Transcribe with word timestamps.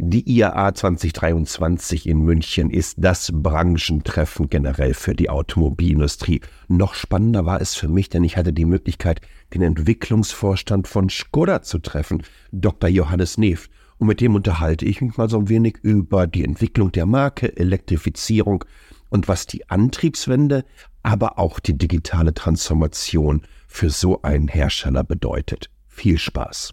Die 0.00 0.30
IAA 0.30 0.74
2023 0.74 2.08
in 2.08 2.20
München 2.20 2.70
ist 2.70 2.94
das 2.98 3.32
Branchentreffen 3.34 4.48
generell 4.48 4.94
für 4.94 5.12
die 5.12 5.28
Automobilindustrie. 5.28 6.40
Noch 6.68 6.94
spannender 6.94 7.46
war 7.46 7.60
es 7.60 7.74
für 7.74 7.88
mich, 7.88 8.08
denn 8.08 8.22
ich 8.22 8.36
hatte 8.36 8.52
die 8.52 8.64
Möglichkeit, 8.64 9.20
den 9.52 9.62
Entwicklungsvorstand 9.62 10.86
von 10.86 11.10
Skoda 11.10 11.62
zu 11.62 11.80
treffen, 11.80 12.22
Dr. 12.52 12.88
Johannes 12.88 13.38
Neff. 13.38 13.68
Und 13.98 14.06
mit 14.06 14.20
dem 14.20 14.36
unterhalte 14.36 14.84
ich 14.84 15.00
mich 15.00 15.16
mal 15.16 15.28
so 15.28 15.36
ein 15.36 15.48
wenig 15.48 15.78
über 15.82 16.28
die 16.28 16.44
Entwicklung 16.44 16.92
der 16.92 17.04
Marke, 17.04 17.56
Elektrifizierung 17.56 18.64
und 19.08 19.26
was 19.26 19.48
die 19.48 19.68
Antriebswende, 19.68 20.64
aber 21.02 21.40
auch 21.40 21.58
die 21.58 21.76
digitale 21.76 22.34
Transformation 22.34 23.42
für 23.66 23.90
so 23.90 24.22
einen 24.22 24.46
Hersteller 24.46 25.02
bedeutet. 25.02 25.70
Viel 25.88 26.18
Spaß! 26.18 26.72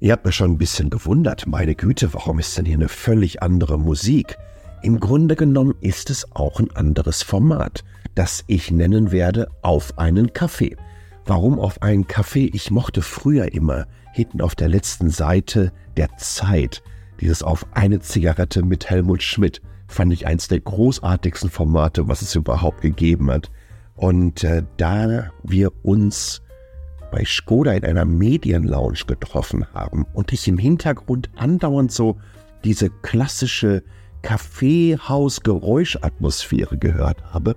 Ihr 0.00 0.12
habt 0.12 0.24
mir 0.24 0.32
schon 0.32 0.52
ein 0.52 0.58
bisschen 0.58 0.90
gewundert, 0.90 1.46
meine 1.46 1.74
Güte, 1.74 2.12
warum 2.14 2.38
ist 2.38 2.56
denn 2.56 2.64
hier 2.64 2.76
eine 2.76 2.88
völlig 2.88 3.42
andere 3.42 3.78
Musik? 3.78 4.38
Im 4.82 4.98
Grunde 4.98 5.36
genommen 5.36 5.74
ist 5.80 6.08
es 6.10 6.26
auch 6.32 6.58
ein 6.58 6.74
anderes 6.74 7.22
Format, 7.22 7.84
das 8.14 8.42
ich 8.46 8.70
nennen 8.70 9.12
werde 9.12 9.48
auf 9.62 9.98
einen 9.98 10.32
Kaffee. 10.32 10.76
Warum 11.26 11.58
auf 11.58 11.82
einen 11.82 12.06
Kaffee? 12.06 12.50
Ich 12.54 12.70
mochte 12.70 13.02
früher 13.02 13.52
immer 13.52 13.86
hinten 14.14 14.40
auf 14.40 14.54
der 14.54 14.68
letzten 14.68 15.10
Seite 15.10 15.70
der 15.96 16.16
Zeit 16.16 16.82
dieses 17.20 17.42
auf 17.42 17.66
eine 17.72 18.00
Zigarette 18.00 18.64
mit 18.64 18.88
Helmut 18.88 19.22
Schmidt 19.22 19.60
fand 19.86 20.12
ich 20.12 20.26
eins 20.26 20.48
der 20.48 20.60
großartigsten 20.60 21.50
Formate, 21.50 22.08
was 22.08 22.22
es 22.22 22.34
überhaupt 22.34 22.80
gegeben 22.80 23.30
hat. 23.30 23.50
Und 23.94 24.44
äh, 24.44 24.62
da 24.78 25.30
wir 25.42 25.72
uns 25.84 26.40
bei 27.10 27.24
Skoda 27.24 27.72
in 27.72 27.84
einer 27.84 28.04
Medienlounge 28.04 29.00
getroffen 29.06 29.66
haben 29.74 30.06
und 30.12 30.32
ich 30.32 30.46
im 30.48 30.58
Hintergrund 30.58 31.30
andauernd 31.36 31.92
so 31.92 32.18
diese 32.64 32.90
klassische 32.90 33.84
Kaffeehaus-Geräuschatmosphäre 34.22 36.78
gehört 36.78 37.22
habe, 37.32 37.56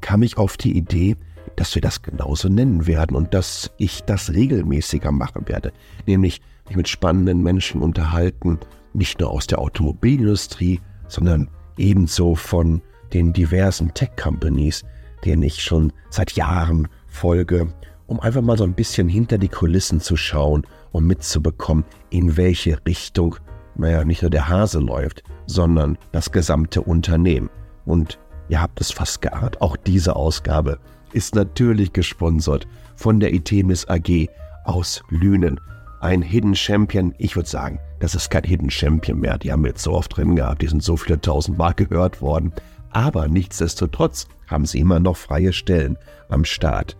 kam 0.00 0.22
ich 0.22 0.38
auf 0.38 0.56
die 0.56 0.76
Idee, 0.76 1.16
dass 1.56 1.74
wir 1.74 1.82
das 1.82 2.02
genauso 2.02 2.48
nennen 2.48 2.86
werden 2.86 3.16
und 3.16 3.34
dass 3.34 3.72
ich 3.78 4.04
das 4.04 4.32
regelmäßiger 4.32 5.10
machen 5.12 5.48
werde, 5.48 5.72
nämlich 6.06 6.40
mich 6.66 6.76
mit 6.76 6.88
spannenden 6.88 7.42
Menschen 7.42 7.82
unterhalten, 7.82 8.58
nicht 8.92 9.20
nur 9.20 9.30
aus 9.30 9.46
der 9.46 9.58
Automobilindustrie, 9.58 10.80
sondern 11.08 11.50
ebenso 11.76 12.34
von 12.34 12.80
den 13.12 13.32
diversen 13.32 13.94
Tech-Companies, 13.94 14.84
denen 15.24 15.42
ich 15.42 15.62
schon 15.62 15.92
seit 16.10 16.32
Jahren 16.32 16.88
folge 17.06 17.72
um 18.08 18.18
einfach 18.18 18.40
mal 18.42 18.58
so 18.58 18.64
ein 18.64 18.74
bisschen 18.74 19.08
hinter 19.08 19.38
die 19.38 19.48
Kulissen 19.48 20.00
zu 20.00 20.16
schauen 20.16 20.66
und 20.90 21.06
mitzubekommen, 21.06 21.84
in 22.10 22.36
welche 22.36 22.78
Richtung, 22.86 23.36
naja, 23.76 24.04
nicht 24.04 24.22
nur 24.22 24.30
der 24.30 24.48
Hase 24.48 24.80
läuft, 24.80 25.22
sondern 25.46 25.96
das 26.10 26.32
gesamte 26.32 26.80
Unternehmen. 26.80 27.50
Und 27.84 28.18
ihr 28.48 28.60
habt 28.60 28.80
es 28.80 28.90
fast 28.90 29.22
geahnt, 29.22 29.60
auch 29.60 29.76
diese 29.76 30.16
Ausgabe 30.16 30.80
ist 31.12 31.34
natürlich 31.34 31.92
gesponsert 31.92 32.66
von 32.96 33.20
der 33.20 33.32
Itemis 33.32 33.86
AG 33.88 34.28
aus 34.64 35.02
Lünen. 35.10 35.60
Ein 36.00 36.22
Hidden 36.22 36.54
Champion, 36.54 37.14
ich 37.18 37.36
würde 37.36 37.48
sagen, 37.48 37.78
das 38.00 38.14
ist 38.14 38.30
kein 38.30 38.44
Hidden 38.44 38.70
Champion 38.70 39.20
mehr. 39.20 39.38
Die 39.38 39.52
haben 39.52 39.62
wir 39.62 39.70
jetzt 39.70 39.82
so 39.82 39.92
oft 39.92 40.16
drin 40.16 40.36
gehabt, 40.36 40.62
die 40.62 40.68
sind 40.68 40.82
so 40.82 40.96
viele 40.96 41.20
tausendmal 41.20 41.74
gehört 41.74 42.22
worden. 42.22 42.52
Aber 42.90 43.28
nichtsdestotrotz 43.28 44.28
haben 44.46 44.64
sie 44.64 44.78
immer 44.78 45.00
noch 45.00 45.16
freie 45.16 45.52
Stellen 45.52 45.98
am 46.28 46.44
Start. 46.44 46.96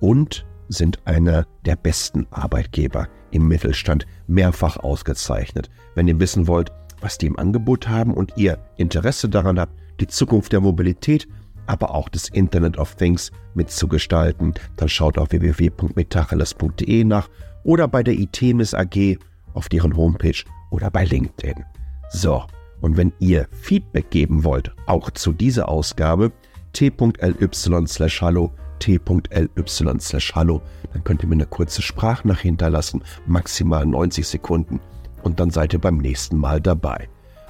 Und 0.00 0.46
sind 0.68 1.06
einer 1.06 1.46
der 1.64 1.76
besten 1.76 2.26
Arbeitgeber 2.30 3.08
im 3.30 3.48
Mittelstand, 3.48 4.06
mehrfach 4.26 4.76
ausgezeichnet. 4.78 5.70
Wenn 5.94 6.08
ihr 6.08 6.20
wissen 6.20 6.46
wollt, 6.46 6.72
was 7.00 7.18
die 7.18 7.26
im 7.26 7.38
Angebot 7.38 7.88
haben 7.88 8.14
und 8.14 8.32
ihr 8.36 8.58
Interesse 8.76 9.28
daran 9.28 9.58
habt, 9.58 9.72
die 10.00 10.06
Zukunft 10.06 10.52
der 10.52 10.60
Mobilität, 10.60 11.28
aber 11.66 11.94
auch 11.94 12.08
des 12.08 12.28
Internet 12.30 12.78
of 12.78 12.94
Things 12.94 13.30
mitzugestalten, 13.54 14.54
dann 14.76 14.88
schaut 14.88 15.18
auf 15.18 15.30
www.metacheles.de 15.30 17.04
nach 17.04 17.28
oder 17.64 17.88
bei 17.88 18.02
der 18.02 18.14
ITMIS 18.14 18.74
AG 18.74 19.18
auf 19.54 19.68
deren 19.68 19.96
Homepage 19.96 20.44
oder 20.70 20.90
bei 20.90 21.04
LinkedIn. 21.04 21.64
So, 22.10 22.44
und 22.80 22.96
wenn 22.96 23.12
ihr 23.18 23.48
Feedback 23.50 24.10
geben 24.10 24.44
wollt, 24.44 24.74
auch 24.86 25.10
zu 25.10 25.32
dieser 25.32 25.68
Ausgabe, 25.68 26.32
t.ly 26.72 27.86
slash 27.86 28.22
hallo 28.22 28.52
t.ly 28.78 30.00
slash 30.00 30.34
hallo. 30.34 30.62
Dann 30.92 31.04
könnt 31.04 31.22
ihr 31.22 31.28
mir 31.28 31.34
eine 31.34 31.46
kurze 31.46 31.82
Sprachnachricht 31.82 32.42
hinterlassen, 32.42 33.02
maximal 33.26 33.84
90 33.84 34.26
Sekunden 34.26 34.80
und 35.22 35.40
dann 35.40 35.50
seid 35.50 35.72
ihr 35.72 35.80
beim 35.80 35.98
nächsten 35.98 36.36
Mal 36.36 36.60
dabei. 36.60 37.08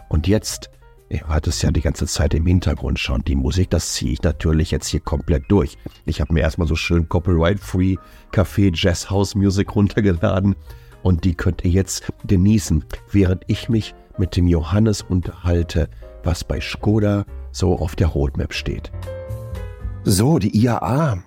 Und 0.09 0.27
jetzt, 0.27 0.71
ihr 1.09 1.29
hört 1.29 1.47
es 1.47 1.63
ja 1.63 1.71
die 1.71 1.81
ganze 1.81 2.07
Zeit 2.07 2.35
im 2.35 2.47
Hintergrund 2.47 2.99
schon, 2.99 3.23
die 3.23 3.37
Musik, 3.37 3.71
das 3.71 3.95
ziehe 3.95 4.13
ich 4.13 4.23
natürlich 4.23 4.71
jetzt 4.71 4.89
hier 4.89 5.01
komplett 5.01 5.45
durch. 5.49 5.77
Ich 6.05 6.21
habe 6.21 6.33
mir 6.33 6.41
erstmal 6.41 6.69
so 6.69 6.77
schön 6.77 7.09
Copyright-Free 7.09 7.97
Café 8.33 8.71
Jazz 8.75 9.11
House 9.11 9.35
Music 9.35 9.75
runtergeladen 9.75 10.57
und 11.03 11.25
die 11.25 11.35
könnt 11.35 11.65
ihr 11.65 11.71
jetzt 11.71 12.13
genießen, 12.27 12.85
während 13.13 13.45
ich 13.47 13.69
mich 13.69 13.95
mit 14.19 14.37
dem 14.37 14.49
Johannes 14.49 15.03
unterhalte, 15.03 15.89
was 16.25 16.43
bei 16.45 16.61
Skoda 16.61 17.25
so 17.53 17.79
auf 17.79 17.97
der 17.97 18.09
Roadmap 18.09 18.53
steht. 18.53 18.91
So, 20.11 20.39
die 20.39 20.57
IAA 20.57 21.23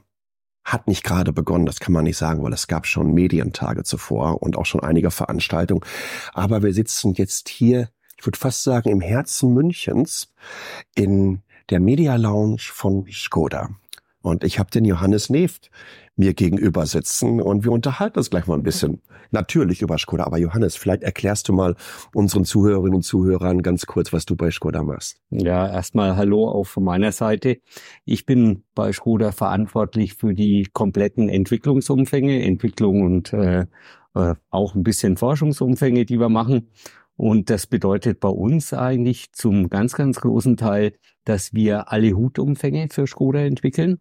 hat 0.63 0.87
nicht 0.87 1.03
gerade 1.03 1.31
begonnen, 1.31 1.67
das 1.67 1.79
kann 1.79 1.93
man 1.93 2.03
nicht 2.03 2.17
sagen, 2.17 2.41
weil 2.41 2.51
es 2.51 2.65
gab 2.65 2.87
schon 2.87 3.13
Medientage 3.13 3.83
zuvor 3.83 4.41
und 4.41 4.57
auch 4.57 4.65
schon 4.65 4.81
einige 4.81 5.11
Veranstaltungen. 5.11 5.85
Aber 6.33 6.63
wir 6.63 6.73
sitzen 6.73 7.13
jetzt 7.13 7.47
hier, 7.47 7.89
ich 8.17 8.25
würde 8.25 8.39
fast 8.39 8.63
sagen, 8.63 8.89
im 8.89 8.99
Herzen 8.99 9.53
Münchens 9.53 10.33
in 10.95 11.43
der 11.69 11.79
Media 11.79 12.15
Lounge 12.15 12.57
von 12.57 13.05
Skoda. 13.11 13.69
Und 14.21 14.43
ich 14.43 14.59
habe 14.59 14.69
den 14.69 14.85
Johannes 14.85 15.29
Neft 15.29 15.71
mir 16.15 16.33
gegenüber 16.33 16.85
sitzen 16.85 17.41
und 17.41 17.63
wir 17.63 17.71
unterhalten 17.71 18.19
uns 18.19 18.29
gleich 18.29 18.45
mal 18.45 18.55
ein 18.55 18.63
bisschen. 18.63 19.01
Natürlich 19.31 19.81
über 19.81 19.97
Skoda, 19.97 20.25
aber 20.25 20.37
Johannes, 20.37 20.75
vielleicht 20.75 21.03
erklärst 21.03 21.47
du 21.49 21.53
mal 21.53 21.75
unseren 22.13 22.45
Zuhörerinnen 22.45 22.95
und 22.95 23.03
Zuhörern 23.03 23.61
ganz 23.61 23.85
kurz, 23.85 24.11
was 24.13 24.25
du 24.25 24.35
bei 24.35 24.51
Skoda 24.51 24.83
machst. 24.83 25.21
Ja, 25.29 25.67
erstmal 25.67 26.17
Hallo 26.17 26.49
auch 26.49 26.65
von 26.65 26.83
meiner 26.83 27.11
Seite. 27.11 27.59
Ich 28.05 28.25
bin 28.25 28.63
bei 28.75 28.91
Skoda 28.91 29.31
verantwortlich 29.31 30.15
für 30.15 30.33
die 30.33 30.67
kompletten 30.71 31.29
Entwicklungsumfänge, 31.29 32.43
Entwicklung 32.43 33.01
und 33.01 33.33
äh, 33.33 33.65
äh, 34.13 34.35
auch 34.49 34.75
ein 34.75 34.83
bisschen 34.83 35.17
Forschungsumfänge, 35.17 36.05
die 36.05 36.19
wir 36.19 36.29
machen. 36.29 36.69
Und 37.15 37.49
das 37.49 37.67
bedeutet 37.67 38.19
bei 38.19 38.29
uns 38.29 38.73
eigentlich 38.73 39.31
zum 39.31 39.69
ganz, 39.69 39.93
ganz 39.93 40.21
großen 40.21 40.57
Teil, 40.57 40.93
dass 41.23 41.53
wir 41.53 41.91
alle 41.91 42.13
Hutumfänge 42.13 42.87
für 42.89 43.07
Skoda 43.07 43.39
entwickeln 43.39 43.99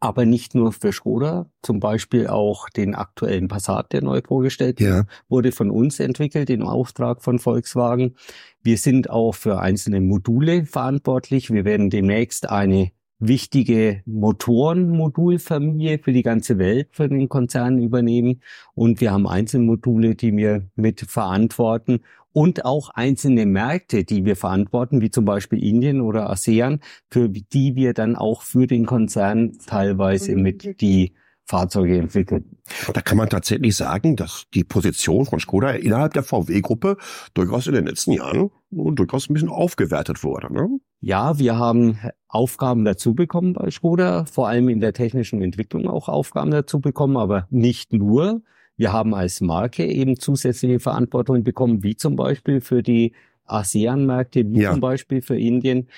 aber 0.00 0.24
nicht 0.24 0.54
nur 0.54 0.72
für 0.72 0.92
Skoda, 0.92 1.50
zum 1.62 1.80
Beispiel 1.80 2.28
auch 2.28 2.68
den 2.68 2.94
aktuellen 2.94 3.48
Passat, 3.48 3.92
der 3.92 4.02
neu 4.02 4.20
vorgestellt 4.24 4.80
ja. 4.80 5.04
wurde, 5.28 5.52
von 5.52 5.70
uns 5.70 5.98
entwickelt 5.98 6.50
im 6.50 6.62
Auftrag 6.62 7.22
von 7.22 7.38
Volkswagen. 7.38 8.14
Wir 8.62 8.78
sind 8.78 9.10
auch 9.10 9.34
für 9.34 9.60
einzelne 9.60 10.00
Module 10.00 10.64
verantwortlich. 10.66 11.50
Wir 11.50 11.64
werden 11.64 11.90
demnächst 11.90 12.48
eine 12.48 12.92
wichtige 13.18 14.02
Motorenmodulfamilie 14.06 15.98
für 15.98 16.12
die 16.12 16.22
ganze 16.22 16.58
Welt 16.58 16.90
für 16.92 17.08
den 17.08 17.28
Konzern 17.28 17.78
übernehmen. 17.78 18.42
Und 18.74 19.00
wir 19.00 19.10
haben 19.10 19.26
Einzelmodule, 19.26 20.14
die 20.14 20.36
wir 20.36 20.68
mit 20.76 21.00
verantworten 21.00 22.00
und 22.38 22.64
auch 22.64 22.90
einzelne 22.90 23.46
Märkte, 23.46 24.04
die 24.04 24.24
wir 24.24 24.36
verantworten, 24.36 25.00
wie 25.00 25.10
zum 25.10 25.24
Beispiel 25.24 25.60
Indien 25.60 26.00
oder 26.00 26.30
ASEAN, 26.30 26.78
für 27.10 27.28
die 27.28 27.74
wir 27.74 27.94
dann 27.94 28.14
auch 28.14 28.42
für 28.42 28.68
den 28.68 28.86
Konzern 28.86 29.58
teilweise 29.66 30.36
mit 30.36 30.80
die 30.80 31.14
Fahrzeuge 31.46 31.98
entwickeln. 31.98 32.58
Da 32.94 33.00
kann 33.00 33.16
man 33.18 33.28
tatsächlich 33.28 33.74
sagen, 33.74 34.14
dass 34.14 34.44
die 34.54 34.62
Position 34.62 35.26
von 35.26 35.40
Skoda 35.40 35.70
innerhalb 35.70 36.12
der 36.12 36.22
VW-Gruppe 36.22 36.96
durchaus 37.34 37.66
in 37.66 37.74
den 37.74 37.86
letzten 37.86 38.12
Jahren 38.12 38.50
durchaus 38.70 39.28
ein 39.28 39.34
bisschen 39.34 39.48
aufgewertet 39.48 40.22
wurde. 40.22 40.52
Ne? 40.52 40.68
Ja, 41.00 41.40
wir 41.40 41.56
haben 41.56 41.98
Aufgaben 42.28 42.84
dazu 42.84 43.14
bekommen 43.14 43.54
bei 43.54 43.68
Skoda, 43.72 44.26
vor 44.26 44.46
allem 44.46 44.68
in 44.68 44.78
der 44.78 44.92
technischen 44.92 45.42
Entwicklung 45.42 45.88
auch 45.88 46.08
Aufgaben 46.08 46.52
dazu 46.52 46.78
bekommen, 46.78 47.16
aber 47.16 47.48
nicht 47.50 47.92
nur. 47.92 48.42
Wir 48.78 48.92
haben 48.92 49.14
als 49.14 49.42
Marke 49.42 49.84
eben 49.84 50.18
zusätzliche 50.18 50.80
Verantwortung 50.80 51.44
bekommen, 51.44 51.82
wie 51.82 51.96
zum 51.96 52.16
Beispiel 52.16 52.60
für 52.62 52.82
die 52.82 53.12
ASEAN-Märkte, 53.44 54.50
wie 54.50 54.60
ja. 54.60 54.70
zum 54.70 54.80
Beispiel 54.80 55.20
für 55.20 55.38
Indien. 55.38 55.88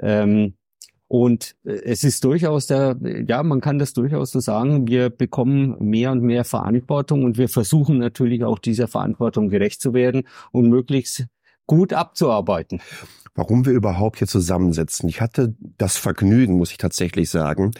Ähm, 0.00 0.54
und 1.08 1.56
äh, 1.64 1.80
es 1.84 2.04
ist 2.04 2.22
durchaus 2.22 2.66
der, 2.66 2.96
ja, 3.26 3.42
man 3.42 3.60
kann 3.60 3.78
das 3.78 3.94
durchaus 3.94 4.30
so 4.30 4.40
sagen, 4.40 4.86
wir 4.86 5.10
bekommen 5.10 5.76
mehr 5.80 6.12
und 6.12 6.22
mehr 6.22 6.44
Verantwortung 6.44 7.24
und 7.24 7.38
wir 7.38 7.48
versuchen 7.48 7.98
natürlich 7.98 8.44
auch 8.44 8.58
dieser 8.58 8.88
Verantwortung 8.88 9.48
gerecht 9.48 9.80
zu 9.80 9.94
werden 9.94 10.24
und 10.52 10.68
möglichst 10.68 11.26
gut 11.66 11.92
abzuarbeiten. 11.92 12.80
Warum 13.34 13.64
wir 13.64 13.72
überhaupt 13.72 14.18
hier 14.18 14.26
zusammensitzen. 14.26 15.08
Ich 15.08 15.20
hatte 15.20 15.54
das 15.78 15.96
Vergnügen, 15.96 16.58
muss 16.58 16.72
ich 16.72 16.78
tatsächlich 16.78 17.30
sagen, 17.30 17.70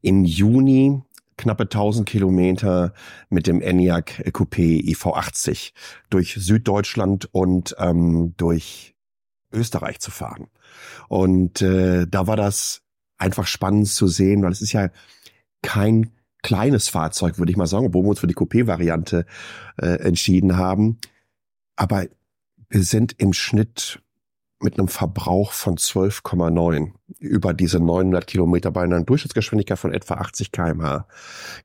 im 0.00 0.24
Juni 0.24 1.02
knappe 1.36 1.64
1000 1.64 2.08
Kilometer 2.08 2.92
mit 3.30 3.46
dem 3.46 3.60
ENIAC 3.60 4.30
Coupé 4.32 4.82
EV80 4.84 5.72
durch 6.10 6.34
Süddeutschland 6.38 7.28
und 7.32 7.74
ähm, 7.78 8.34
durch 8.36 8.94
Österreich 9.52 10.00
zu 10.00 10.10
fahren. 10.10 10.48
Und 11.08 11.62
äh, 11.62 12.06
da 12.06 12.26
war 12.26 12.36
das 12.36 12.82
einfach 13.18 13.46
spannend 13.46 13.88
zu 13.88 14.08
sehen, 14.08 14.42
weil 14.42 14.52
es 14.52 14.62
ist 14.62 14.72
ja 14.72 14.90
kein 15.62 16.10
kleines 16.42 16.88
Fahrzeug, 16.88 17.38
würde 17.38 17.52
ich 17.52 17.56
mal 17.56 17.66
sagen, 17.66 17.86
obwohl 17.86 18.04
wir 18.04 18.10
uns 18.10 18.20
für 18.20 18.26
die 18.26 18.34
Coupé-Variante 18.34 19.26
äh, 19.76 19.86
entschieden 19.86 20.56
haben. 20.56 20.98
Aber 21.76 22.06
wir 22.68 22.82
sind 22.82 23.14
im 23.18 23.32
Schnitt 23.32 24.02
mit 24.62 24.78
einem 24.78 24.88
Verbrauch 24.88 25.52
von 25.52 25.76
12,9 25.76 26.92
über 27.18 27.54
diese 27.54 27.78
900 27.80 28.26
Kilometer 28.26 28.70
bei 28.70 28.82
einer 28.82 29.02
Durchschnittsgeschwindigkeit 29.02 29.78
von 29.78 29.92
etwa 29.92 30.14
80 30.14 30.52
kmh 30.52 31.06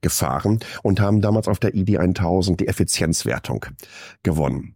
gefahren 0.02 0.60
und 0.84 1.00
haben 1.00 1.22
damals 1.22 1.48
auf 1.48 1.60
der 1.60 1.76
ID 1.76 1.98
1000 1.98 2.60
die 2.60 2.68
Effizienzwertung 2.68 3.66
gewonnen. 4.24 4.76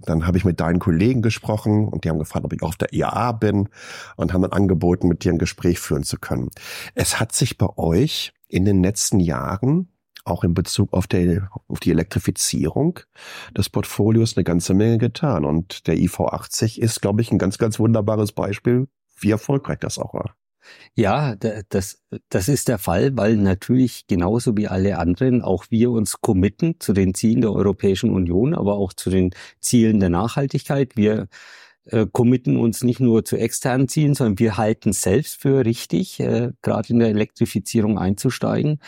Dann 0.00 0.26
habe 0.26 0.36
ich 0.36 0.44
mit 0.44 0.60
deinen 0.60 0.78
Kollegen 0.78 1.22
gesprochen 1.22 1.88
und 1.88 2.04
die 2.04 2.10
haben 2.10 2.18
gefragt, 2.18 2.44
ob 2.44 2.52
ich 2.52 2.62
auch 2.62 2.68
auf 2.68 2.76
der 2.76 2.92
IAA 2.92 3.32
bin 3.32 3.68
und 4.16 4.32
haben 4.32 4.42
dann 4.42 4.52
angeboten, 4.52 5.08
mit 5.08 5.24
dir 5.24 5.32
ein 5.32 5.38
Gespräch 5.38 5.78
führen 5.78 6.02
zu 6.02 6.18
können. 6.18 6.50
Es 6.94 7.18
hat 7.18 7.32
sich 7.32 7.56
bei 7.56 7.68
euch 7.76 8.34
in 8.48 8.64
den 8.64 8.82
letzten 8.82 9.20
Jahren 9.20 9.88
auch 10.26 10.44
in 10.44 10.54
Bezug 10.54 10.92
auf, 10.92 11.06
der, 11.06 11.50
auf 11.68 11.80
die 11.80 11.90
Elektrifizierung 11.90 13.00
des 13.56 13.68
Portfolios 13.70 14.36
eine 14.36 14.44
ganze 14.44 14.74
Menge 14.74 14.98
getan. 14.98 15.44
Und 15.44 15.86
der 15.86 15.96
IV80 15.96 16.78
ist, 16.78 17.00
glaube 17.00 17.22
ich, 17.22 17.30
ein 17.30 17.38
ganz, 17.38 17.58
ganz 17.58 17.78
wunderbares 17.78 18.32
Beispiel, 18.32 18.88
wie 19.18 19.30
erfolgreich 19.30 19.78
das 19.80 19.98
auch 19.98 20.14
war. 20.14 20.34
Ja, 20.94 21.36
das, 21.36 22.02
das 22.28 22.48
ist 22.48 22.66
der 22.68 22.78
Fall, 22.78 23.16
weil 23.16 23.36
natürlich 23.36 24.08
genauso 24.08 24.56
wie 24.56 24.66
alle 24.66 24.98
anderen 24.98 25.42
auch 25.42 25.66
wir 25.70 25.90
uns 25.90 26.20
committen 26.20 26.80
zu 26.80 26.92
den 26.92 27.14
Zielen 27.14 27.42
der 27.42 27.52
Europäischen 27.52 28.10
Union, 28.10 28.52
aber 28.52 28.74
auch 28.74 28.92
zu 28.92 29.10
den 29.10 29.30
Zielen 29.60 30.00
der 30.00 30.10
Nachhaltigkeit. 30.10 30.96
Wir 30.96 31.28
äh, 31.84 32.06
committen 32.10 32.56
uns 32.56 32.82
nicht 32.82 33.00
nur 33.00 33.24
zu 33.24 33.36
externen 33.36 33.88
Zielen, 33.88 34.14
sondern 34.14 34.38
wir 34.38 34.56
halten 34.56 34.92
selbst 34.92 35.40
für 35.40 35.64
richtig, 35.64 36.18
äh, 36.18 36.50
gerade 36.62 36.88
in 36.92 36.98
der 36.98 37.08
Elektrifizierung 37.08 37.98
einzusteigen. 37.98 38.80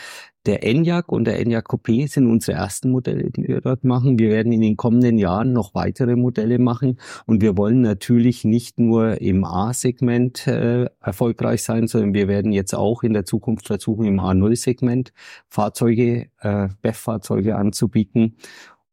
Der 0.48 0.64
ENIAC 0.64 1.12
und 1.12 1.26
der 1.26 1.38
ENIAC 1.40 1.68
Coupé 1.68 2.08
sind 2.08 2.26
unsere 2.26 2.56
ersten 2.56 2.90
Modelle, 2.90 3.30
die 3.30 3.46
wir 3.46 3.60
dort 3.60 3.84
machen. 3.84 4.18
Wir 4.18 4.30
werden 4.30 4.50
in 4.50 4.62
den 4.62 4.78
kommenden 4.78 5.18
Jahren 5.18 5.52
noch 5.52 5.74
weitere 5.74 6.16
Modelle 6.16 6.58
machen 6.58 6.98
und 7.26 7.42
wir 7.42 7.58
wollen 7.58 7.82
natürlich 7.82 8.44
nicht 8.44 8.78
nur 8.78 9.20
im 9.20 9.44
A-Segment 9.44 10.46
äh, 10.46 10.86
erfolgreich 11.02 11.62
sein, 11.62 11.86
sondern 11.86 12.14
wir 12.14 12.28
werden 12.28 12.52
jetzt 12.52 12.74
auch 12.74 13.02
in 13.02 13.12
der 13.12 13.26
Zukunft 13.26 13.66
versuchen, 13.66 14.06
im 14.06 14.20
A0-Segment 14.20 15.12
Fahrzeuge, 15.50 16.30
äh, 16.40 16.68
BEF-Fahrzeuge 16.80 17.54
anzubieten. 17.54 18.38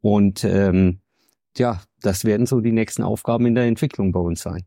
Und 0.01 0.43
ähm, 0.43 0.99
ja, 1.57 1.81
das 2.01 2.25
werden 2.25 2.45
so 2.45 2.61
die 2.61 2.71
nächsten 2.71 3.03
Aufgaben 3.03 3.45
in 3.45 3.55
der 3.55 3.65
Entwicklung 3.65 4.11
bei 4.11 4.19
uns 4.19 4.41
sein. 4.41 4.63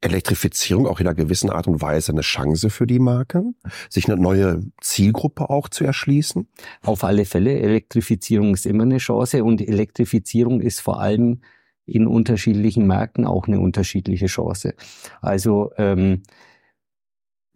Elektrifizierung 0.00 0.86
auch 0.86 1.00
in 1.00 1.06
einer 1.06 1.14
gewissen 1.14 1.50
Art 1.50 1.66
und 1.66 1.80
Weise 1.80 2.12
eine 2.12 2.20
Chance 2.20 2.70
für 2.70 2.86
die 2.86 2.98
Marke, 2.98 3.42
sich 3.88 4.08
eine 4.08 4.20
neue 4.20 4.60
Zielgruppe 4.80 5.50
auch 5.50 5.68
zu 5.68 5.84
erschließen? 5.84 6.48
Auf 6.82 7.04
alle 7.04 7.24
Fälle. 7.24 7.58
Elektrifizierung 7.58 8.54
ist 8.54 8.66
immer 8.66 8.84
eine 8.84 8.98
Chance 8.98 9.42
und 9.42 9.60
Elektrifizierung 9.60 10.60
ist 10.60 10.80
vor 10.80 11.00
allem 11.00 11.40
in 11.86 12.06
unterschiedlichen 12.06 12.86
Märkten 12.86 13.24
auch 13.24 13.46
eine 13.46 13.60
unterschiedliche 13.60 14.26
Chance. 14.26 14.74
Also 15.20 15.70
ähm, 15.76 16.22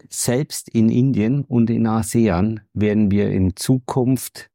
selbst 0.08 0.69
in 0.69 0.88
Indien 0.88 1.43
und 1.44 1.69
in 1.69 1.87
ASEAN 1.87 2.61
werden 2.73 3.11
wir 3.11 3.31
in 3.31 3.56
Zukunft 3.56 4.50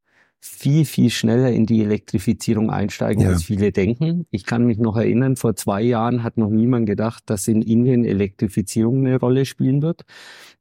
viel, 0.48 0.86
viel 0.86 1.10
schneller 1.10 1.52
in 1.52 1.66
die 1.66 1.82
Elektrifizierung 1.82 2.70
einsteigen, 2.70 3.24
ja. 3.24 3.30
als 3.30 3.44
viele 3.44 3.72
denken. 3.72 4.28
Ich 4.30 4.46
kann 4.46 4.66
mich 4.66 4.78
noch 4.78 4.96
erinnern, 4.96 5.38
vor 5.38 5.56
zwei 5.56 5.82
Jahren 5.82 6.22
hat 6.22 6.38
noch 6.38 6.52
niemand 6.52 6.86
gedacht, 6.86 7.24
dass 7.26 7.48
in 7.48 7.64
Indien 7.64 8.06
Elektrifizierung 8.06 9.06
eine 9.06 9.20
Rolle 9.20 9.46
spielen 9.46 9.82
wird. 9.82 10.06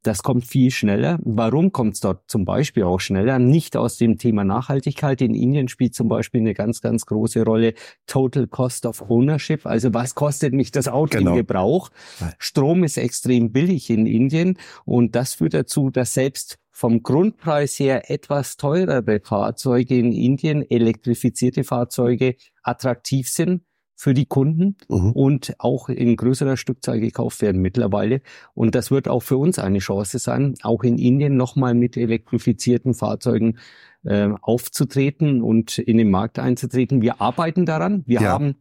Das 0.02 0.22
kommt 0.22 0.46
viel 0.46 0.70
schneller. 0.70 1.19
Warum 1.22 1.70
kommt 1.70 1.94
es 1.94 2.00
dort 2.00 2.31
zum 2.31 2.46
Beispiel 2.46 2.84
auch 2.84 2.98
schneller? 2.98 3.38
Nicht 3.38 3.76
aus 3.76 3.98
dem 3.98 4.16
Thema 4.16 4.42
Nachhaltigkeit. 4.42 5.20
In 5.20 5.34
Indien 5.34 5.69
spielt 5.69 5.94
zum 5.94 6.08
Beispiel 6.08 6.40
eine 6.40 6.54
ganz, 6.54 6.81
ganz 6.81 7.04
große 7.04 7.44
Rolle 7.44 7.75
Total 8.06 8.46
Cost 8.46 8.86
of 8.86 9.02
Ownership. 9.10 9.66
Also 9.66 9.92
was 9.92 10.14
kostet 10.14 10.54
mich 10.54 10.70
das 10.70 10.88
Auto 10.88 11.19
genau. 11.19 11.32
im 11.32 11.36
Gebrauch? 11.36 11.90
Strom 12.38 12.84
ist 12.84 12.96
extrem 12.96 13.52
billig 13.52 13.90
in 13.90 14.06
Indien 14.06 14.58
und 14.86 15.14
das 15.14 15.34
führt 15.34 15.54
dazu, 15.54 15.90
dass 15.90 16.14
selbst 16.14 16.58
vom 16.74 17.04
Grundpreis 17.04 17.78
her 17.78 18.10
etwas 18.10 18.56
teurere 18.56 19.20
Fahrzeuge 19.22 19.96
in 19.96 20.10
Indien, 20.10 20.68
elektrifizierte 20.68 21.62
Fahrzeuge, 21.62 22.34
attraktiv 22.64 23.28
sind 23.28 23.62
für 23.94 24.12
die 24.12 24.26
Kunden 24.26 24.76
mhm. 24.88 25.12
und 25.12 25.54
auch 25.58 25.88
in 25.88 26.16
größerer 26.16 26.56
Stückzahl 26.56 26.98
gekauft 26.98 27.42
werden 27.42 27.62
mittlerweile. 27.62 28.22
Und 28.54 28.74
das 28.74 28.90
wird 28.90 29.06
auch 29.06 29.22
für 29.22 29.36
uns 29.36 29.60
eine 29.60 29.78
Chance 29.78 30.18
sein, 30.18 30.56
auch 30.62 30.82
in 30.82 30.98
Indien 30.98 31.36
nochmal 31.36 31.74
mit 31.74 31.96
elektrifizierten 31.96 32.92
Fahrzeugen 32.92 33.58
äh, 34.02 34.30
aufzutreten 34.42 35.42
und 35.42 35.78
in 35.78 35.96
den 35.96 36.10
Markt 36.10 36.40
einzutreten. 36.40 37.02
Wir 37.02 37.20
arbeiten 37.20 37.66
daran. 37.66 38.02
Wir 38.06 38.20
ja. 38.20 38.32
haben 38.32 38.56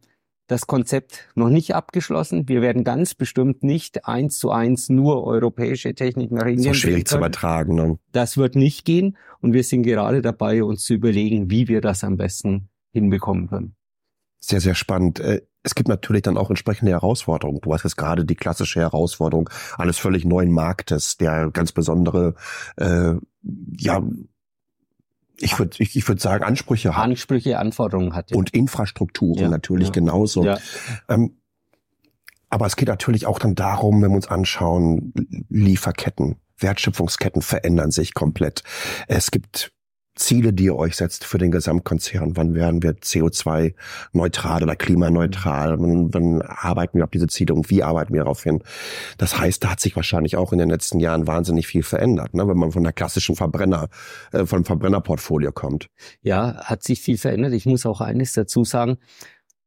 das 0.46 0.66
Konzept 0.66 1.28
noch 1.34 1.48
nicht 1.48 1.74
abgeschlossen. 1.74 2.48
Wir 2.48 2.60
werden 2.60 2.84
ganz 2.84 3.14
bestimmt 3.14 3.62
nicht 3.62 4.06
eins 4.06 4.38
zu 4.38 4.50
eins 4.50 4.88
nur 4.88 5.24
europäische 5.24 5.94
Technik 5.94 6.32
nach 6.32 6.46
Indien. 6.46 6.74
So 6.74 6.74
schwierig 6.74 7.08
zu 7.08 7.16
übertragen. 7.16 7.74
Ne? 7.74 7.98
Das 8.12 8.36
wird 8.36 8.54
nicht 8.54 8.84
gehen. 8.84 9.16
Und 9.40 9.52
wir 9.52 9.64
sind 9.64 9.82
gerade 9.82 10.22
dabei, 10.22 10.62
uns 10.62 10.84
zu 10.84 10.94
überlegen, 10.94 11.50
wie 11.50 11.68
wir 11.68 11.80
das 11.80 12.04
am 12.04 12.16
besten 12.16 12.68
hinbekommen 12.92 13.48
können. 13.48 13.76
Sehr, 14.40 14.60
sehr 14.60 14.74
spannend. 14.74 15.20
Äh, 15.20 15.40
es 15.62 15.74
gibt 15.74 15.88
natürlich 15.88 16.22
dann 16.22 16.36
auch 16.36 16.50
entsprechende 16.50 16.92
Herausforderungen. 16.92 17.60
Du 17.62 17.72
hast 17.72 17.84
jetzt 17.84 17.96
gerade 17.96 18.26
die 18.26 18.34
klassische 18.34 18.80
Herausforderung 18.80 19.48
eines 19.78 19.96
völlig 19.96 20.26
neuen 20.26 20.52
Marktes, 20.52 21.16
der 21.16 21.50
ganz 21.50 21.72
besondere 21.72 22.34
äh, 22.76 23.14
ja, 23.78 24.02
ich 25.38 25.58
würde 25.58 25.76
ich, 25.78 25.96
ich 25.96 26.06
würd 26.06 26.20
sagen, 26.20 26.44
Ansprüche 26.44 26.96
hat. 26.96 27.04
Ansprüche, 27.04 27.58
Anforderungen 27.58 28.14
hat. 28.14 28.30
Ja. 28.30 28.36
Und 28.36 28.50
Infrastrukturen 28.50 29.42
ja, 29.42 29.48
natürlich 29.48 29.88
ja. 29.88 29.92
genauso. 29.92 30.44
Ja. 30.44 30.58
Ähm, 31.08 31.38
aber 32.50 32.66
es 32.66 32.76
geht 32.76 32.88
natürlich 32.88 33.26
auch 33.26 33.38
dann 33.38 33.54
darum, 33.54 34.00
wenn 34.00 34.10
wir 34.10 34.16
uns 34.16 34.28
anschauen, 34.28 35.12
Lieferketten, 35.48 36.36
Wertschöpfungsketten 36.58 37.42
verändern 37.42 37.90
sich 37.90 38.14
komplett. 38.14 38.62
Es 39.08 39.32
gibt 39.32 39.72
Ziele, 40.14 40.52
die 40.52 40.64
ihr 40.64 40.76
euch 40.76 40.96
setzt 40.96 41.24
für 41.24 41.38
den 41.38 41.50
Gesamtkonzern? 41.50 42.36
Wann 42.36 42.54
werden 42.54 42.82
wir 42.82 42.92
CO2-neutral 42.92 44.62
oder 44.62 44.76
klimaneutral? 44.76 45.78
Wann, 45.80 46.14
wann 46.14 46.42
arbeiten 46.42 46.98
wir 46.98 47.04
auf 47.04 47.10
diese 47.10 47.26
Ziele 47.26 47.54
und 47.54 47.68
wie 47.70 47.82
arbeiten 47.82 48.12
wir 48.12 48.22
darauf 48.22 48.42
hin? 48.42 48.62
Das 49.18 49.38
heißt, 49.38 49.64
da 49.64 49.70
hat 49.70 49.80
sich 49.80 49.96
wahrscheinlich 49.96 50.36
auch 50.36 50.52
in 50.52 50.58
den 50.58 50.70
letzten 50.70 51.00
Jahren 51.00 51.26
wahnsinnig 51.26 51.66
viel 51.66 51.82
verändert, 51.82 52.34
ne? 52.34 52.46
wenn 52.46 52.56
man 52.56 52.72
von 52.72 52.84
der 52.84 52.92
klassischen 52.92 53.34
Verbrenner, 53.34 53.88
äh, 54.32 54.46
vom 54.46 54.64
Verbrennerportfolio 54.64 55.52
kommt. 55.52 55.88
Ja, 56.22 56.56
hat 56.64 56.82
sich 56.84 57.00
viel 57.00 57.18
verändert. 57.18 57.52
Ich 57.52 57.66
muss 57.66 57.84
auch 57.86 58.00
eines 58.00 58.32
dazu 58.32 58.64
sagen. 58.64 58.98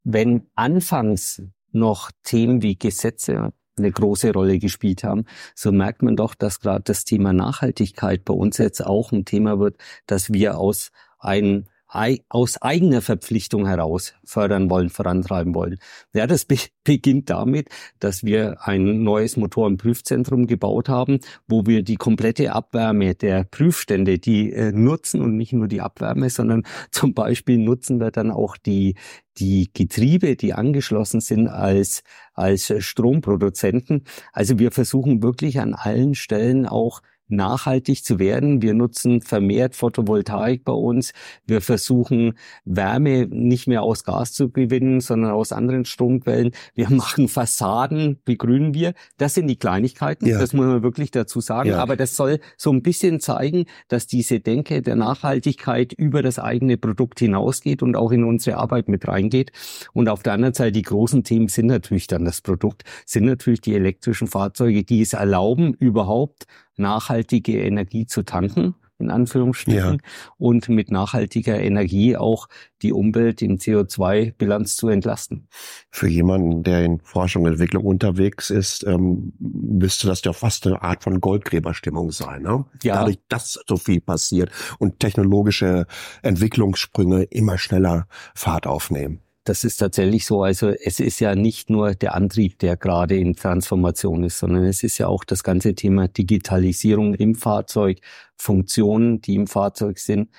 Wenn 0.04 0.48
anfangs 0.56 1.42
noch 1.72 2.12
Themen 2.24 2.62
wie 2.62 2.78
Gesetze 2.78 3.52
eine 3.78 3.92
große 3.92 4.32
Rolle 4.34 4.60
gespielt 4.60 5.04
haben, 5.04 5.26
so 5.56 5.72
merkt 5.72 6.02
man 6.04 6.16
doch, 6.16 6.36
dass 6.36 6.60
gerade 6.60 6.84
das 6.84 7.04
Thema 7.06 7.34
Nachhaltigkeit 7.34 8.26
bei 8.26 8.34
uns 8.34 8.58
jetzt 8.58 8.86
auch 8.86 9.12
ein 9.12 9.26
Thema 9.26 9.60
wird, 9.60 9.78
dass 10.06 10.34
wir 10.34 10.58
aus 10.58 10.92
einem 11.20 11.66
aus 11.88 12.62
eigener 12.62 13.02
Verpflichtung 13.02 13.66
heraus 13.66 14.14
fördern 14.24 14.70
wollen, 14.70 14.90
vorantreiben 14.90 15.56
wollen. 15.56 15.80
Ja, 16.14 16.28
das 16.28 16.46
be 16.46 16.58
beginnt 16.84 17.30
damit, 17.30 17.70
dass 18.00 18.24
wir 18.24 18.58
ein 18.62 19.04
neues 19.04 19.36
Motorenprüfzentrum 19.36 20.48
gebaut 20.48 20.88
haben, 20.88 21.20
wo 21.48 21.66
wir 21.66 21.84
die 21.84 21.98
komplette 21.98 22.54
Abwärme 22.54 23.14
der 23.14 23.44
Prüfstände, 23.44 24.20
die 24.20 24.54
äh, 24.54 24.72
nutzen 24.72 25.22
und 25.22 25.36
nicht 25.36 25.54
nur 25.54 25.68
die 25.68 25.82
Abwärme, 25.82 26.30
sondern 26.30 26.64
zum 26.92 27.14
Beispiel 27.14 27.58
nutzen 27.58 28.00
wir 28.00 28.12
dann 28.12 28.32
auch 28.32 28.58
die 28.58 28.96
die 29.38 29.70
Getriebe, 29.72 30.36
die 30.36 30.54
angeschlossen 30.54 31.22
sind 31.22 31.48
als, 31.48 32.02
als 32.34 32.74
Stromproduzenten. 32.80 34.04
Also 34.34 34.58
wir 34.58 34.72
versuchen 34.72 35.22
wirklich 35.22 35.60
an 35.60 35.76
allen 35.76 36.16
Stellen 36.16 36.66
auch 36.66 37.02
nachhaltig 37.28 38.04
zu 38.04 38.20
werden. 38.20 38.62
Wir 38.62 38.74
nutzen 38.74 39.22
vermehrt 39.22 39.76
Photovoltaik 39.76 40.64
bei 40.64 40.74
uns. 40.74 41.14
Wir 41.46 41.62
versuchen 41.62 42.38
Wärme 42.66 43.28
nicht 43.28 43.68
mehr 43.68 43.84
aus 43.84 44.04
Gas 44.04 44.34
zu 44.34 44.50
gewinnen, 44.50 45.02
sondern 45.02 45.32
aus 45.32 45.52
anderen 45.52 45.86
Stromquellen. 45.86 46.52
Wir 46.76 46.90
machen 46.98 47.28
Fassaden, 47.28 48.20
begrünen 48.26 48.74
wir. 48.74 48.94
Das 49.18 49.34
sind 49.34 49.48
die 49.48 49.58
Kleinigkeiten, 49.58 50.26
ja. 50.26 50.40
das 50.40 50.54
muss 50.54 50.66
man 50.66 50.84
wirklich 50.84 51.12
dazu 51.12 51.42
sagen. 51.42 51.70
Ja. 51.70 51.80
Aber 51.80 51.96
das 51.96 52.16
soll 52.16 52.40
so 52.58 52.72
ein 52.72 52.82
bisschen 52.82 53.20
zeigen, 53.20 53.66
dass 53.88 54.08
diese 54.08 54.40
Denke 54.40 54.82
der 54.82 54.96
Nachhaltigkeit 54.96 55.94
über 55.94 56.22
das 56.22 56.40
eigene 56.40 56.78
Produkt 56.78 57.20
hinausgeht 57.20 57.84
und 57.84 57.96
auch 57.96 58.12
in 58.12 58.24
unsere 58.24 58.58
Arbeit 58.58 58.88
mit 58.88 59.08
reingeht. 59.08 59.52
Und 59.94 60.10
auf 60.10 60.24
der 60.24 60.34
anderen 60.34 60.54
Seite 60.54 60.72
die 60.72 60.82
großen 60.84 61.24
Themen 61.24 61.48
sind 61.48 61.68
natürlich 61.68 62.08
dann 62.08 62.26
das 62.26 62.42
Produkt, 62.42 62.84
sind 63.06 63.26
natürlich 63.26 63.62
die 63.62 63.74
elektrischen 63.74 64.28
Fahrzeuge, 64.28 64.84
die 64.84 65.02
es 65.02 65.14
erlauben, 65.14 65.74
überhaupt 65.74 66.46
nachhaltige 66.78 67.62
Energie 67.62 68.06
zu 68.06 68.24
tanken. 68.24 68.76
in 69.00 69.12
Anführungsstrichen, 69.12 69.94
ja. 69.94 70.10
und 70.38 70.70
mit 70.70 70.90
nachhaltiger 70.90 71.60
Energie 71.60 72.18
auch 72.18 72.48
die 72.82 72.94
Umwelt 72.94 73.42
in 73.42 73.60
CO2-Bilanz 73.60 74.76
zu 74.76 74.88
entlasten. 74.88 75.48
Für 75.92 76.08
jemanden, 76.08 76.64
der 76.64 76.84
in 76.84 77.00
Forschung 77.02 77.44
und 77.44 77.52
Entwicklung 77.52 77.86
unterwegs 77.86 78.50
ist, 78.50 78.84
ähm, 78.86 79.34
müsste 79.40 80.08
das 80.08 80.24
ja 80.24 80.34
fast 80.34 80.66
eine 80.66 80.82
Art 80.82 81.04
von 81.04 81.22
Goldgräberstimmung 81.22 82.12
sein. 82.12 82.42
Ne? 82.42 82.66
Ja. 82.82 82.96
Dadurch, 82.96 83.20
dass 83.30 83.60
so 83.68 83.78
viel 83.78 84.02
passiert 84.02 84.52
und 84.80 85.00
technologische 85.00 85.86
Entwicklungssprünge 86.24 87.24
immer 87.24 87.60
schneller 87.60 88.08
Fahrt 88.34 88.66
aufnehmen. 88.66 89.22
Das 89.48 89.64
ist 89.64 89.78
tatsächlich 89.78 90.26
so. 90.26 90.44
Also 90.44 90.68
es 90.72 91.00
ist 91.00 91.22
ja 91.22 91.34
nicht 91.34 91.70
nur 91.70 91.96
der 91.96 92.16
Antrieb, 92.16 92.60
der 92.60 92.76
gerade 92.76 93.16
in 93.16 93.34
Transformation 93.34 94.26
ist, 94.26 94.40
sondern 94.40 94.66
es 94.66 94.84
ist 94.84 94.98
ja 94.98 95.08
auch 95.08 95.24
das 95.24 95.42
ganze 95.42 95.74
Thema 95.74 96.10
Digitalisierung 96.10 97.14
im 97.14 97.34
Fahrzeug, 97.34 98.00
Funktionen, 98.36 99.22
die 99.22 99.36
im 99.36 99.48
Fahrzeug 99.48 100.00
sind. 100.00 100.30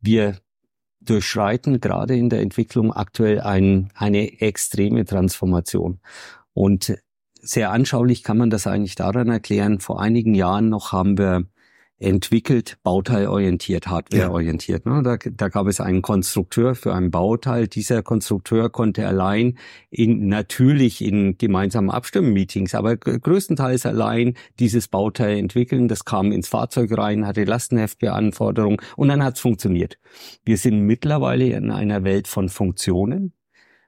Wir 0.00 0.38
durchschreiten 1.00 1.80
gerade 1.80 2.16
in 2.16 2.30
der 2.30 2.40
Entwicklung 2.40 2.92
aktuell 2.92 3.40
ein, 3.40 3.90
eine 3.96 4.40
extreme 4.40 5.04
Transformation. 5.04 5.98
Und 6.52 6.96
sehr 7.34 7.72
anschaulich 7.72 8.22
kann 8.22 8.38
man 8.38 8.50
das 8.50 8.68
eigentlich 8.68 8.94
daran 8.94 9.28
erklären. 9.28 9.80
Vor 9.80 10.00
einigen 10.00 10.34
Jahren 10.34 10.68
noch 10.68 10.92
haben 10.92 11.18
wir 11.18 11.46
entwickelt, 11.98 12.76
bauteilorientiert, 12.82 13.86
hardwareorientiert. 13.86 14.84
Ja. 14.84 14.92
Ne? 14.92 15.02
Da, 15.02 15.16
da 15.16 15.48
gab 15.48 15.66
es 15.66 15.80
einen 15.80 16.02
Konstrukteur 16.02 16.74
für 16.74 16.94
ein 16.94 17.10
Bauteil. 17.10 17.68
Dieser 17.68 18.02
Konstrukteur 18.02 18.68
konnte 18.68 19.06
allein 19.06 19.58
in 19.90 20.28
natürlich 20.28 21.02
in 21.02 21.38
gemeinsamen 21.38 21.90
Abstimmmeetings, 21.90 22.74
aber 22.74 22.96
größtenteils 22.96 23.86
allein 23.86 24.34
dieses 24.58 24.88
Bauteil 24.88 25.38
entwickeln. 25.38 25.88
Das 25.88 26.04
kam 26.04 26.32
ins 26.32 26.48
Fahrzeug 26.48 26.96
rein, 26.96 27.26
hatte 27.26 27.44
Lastenheftbeanforderungen 27.44 28.78
und 28.96 29.08
dann 29.08 29.24
hat 29.24 29.36
es 29.36 29.40
funktioniert. 29.40 29.98
Wir 30.44 30.58
sind 30.58 30.80
mittlerweile 30.82 31.48
in 31.50 31.70
einer 31.70 32.04
Welt 32.04 32.28
von 32.28 32.50
Funktionen. 32.50 33.32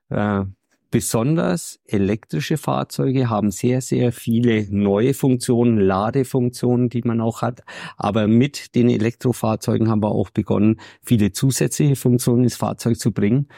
Äh, 0.09 0.45
Besonders 0.91 1.79
elektrische 1.85 2.57
Fahrzeuge 2.57 3.29
haben 3.29 3.51
sehr, 3.51 3.83
sehr 3.83 4.11
viele 4.11 4.67
neue 4.71 5.13
Funktionen, 5.13 5.79
Ladefunktionen, 5.79 6.89
die 6.89 7.03
man 7.03 7.21
auch 7.21 7.43
hat. 7.43 7.63
Aber 7.99 8.27
mit 8.27 8.75
den 8.75 8.89
Elektrofahrzeugen 8.89 9.91
haben 9.91 10.03
wir 10.03 10.13
auch 10.13 10.31
begonnen, 10.31 10.81
viele 11.03 11.33
zusätzliche 11.33 11.95
Funktionen 11.95 12.45
ins 12.45 12.57
Fahrzeug 12.57 12.99
zu 12.99 13.13
bringen. 13.13 13.49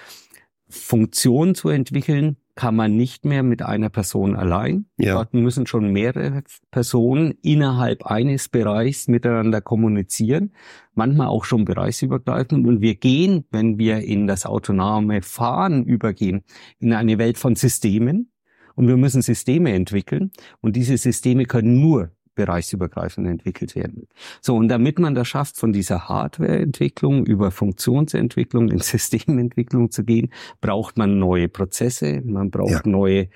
Funktionen 0.68 1.54
zu 1.54 1.68
entwickeln, 1.68 2.36
kann 2.60 2.76
man 2.76 2.94
nicht 2.94 3.24
mehr 3.24 3.42
mit 3.42 3.62
einer 3.62 3.88
Person 3.88 4.36
allein. 4.36 4.84
Ja. 4.98 5.14
Dort 5.14 5.32
müssen 5.32 5.66
schon 5.66 5.94
mehrere 5.94 6.42
Personen 6.70 7.32
innerhalb 7.40 8.04
eines 8.04 8.50
Bereichs 8.50 9.08
miteinander 9.08 9.62
kommunizieren, 9.62 10.52
manchmal 10.94 11.28
auch 11.28 11.44
schon 11.46 11.64
bereichsübergreifend. 11.64 12.66
Und 12.66 12.82
wir 12.82 12.96
gehen, 12.96 13.46
wenn 13.50 13.78
wir 13.78 14.00
in 14.00 14.26
das 14.26 14.44
autonome 14.44 15.22
Fahren 15.22 15.84
übergehen, 15.86 16.44
in 16.80 16.92
eine 16.92 17.16
Welt 17.16 17.38
von 17.38 17.54
Systemen. 17.54 18.30
Und 18.74 18.88
wir 18.88 18.98
müssen 18.98 19.22
Systeme 19.22 19.72
entwickeln. 19.72 20.30
Und 20.60 20.76
diese 20.76 20.98
Systeme 20.98 21.46
können 21.46 21.80
nur 21.80 22.10
bereichsübergreifend 22.40 23.26
entwickelt 23.26 23.74
werden. 23.76 24.08
So, 24.40 24.56
und 24.56 24.68
damit 24.68 24.98
man 24.98 25.14
das 25.14 25.28
schafft, 25.28 25.56
von 25.56 25.72
dieser 25.72 26.08
Hardwareentwicklung 26.08 27.26
über 27.26 27.50
Funktionsentwicklung 27.50 28.70
in 28.70 28.78
Systementwicklung 28.80 29.90
zu 29.90 30.04
gehen, 30.04 30.32
braucht 30.60 30.96
man 30.96 31.18
neue 31.18 31.48
Prozesse, 31.48 32.22
man 32.24 32.50
braucht 32.50 32.86
ja. 32.86 32.90
neue 32.90 33.28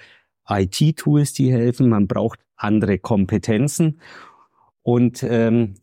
IT-Tools, 0.49 1.33
die 1.35 1.53
helfen, 1.53 1.89
man 1.89 2.07
braucht 2.07 2.41
andere 2.57 2.99
Kompetenzen. 2.99 4.01
Und 4.83 5.23
ähm, 5.23 5.75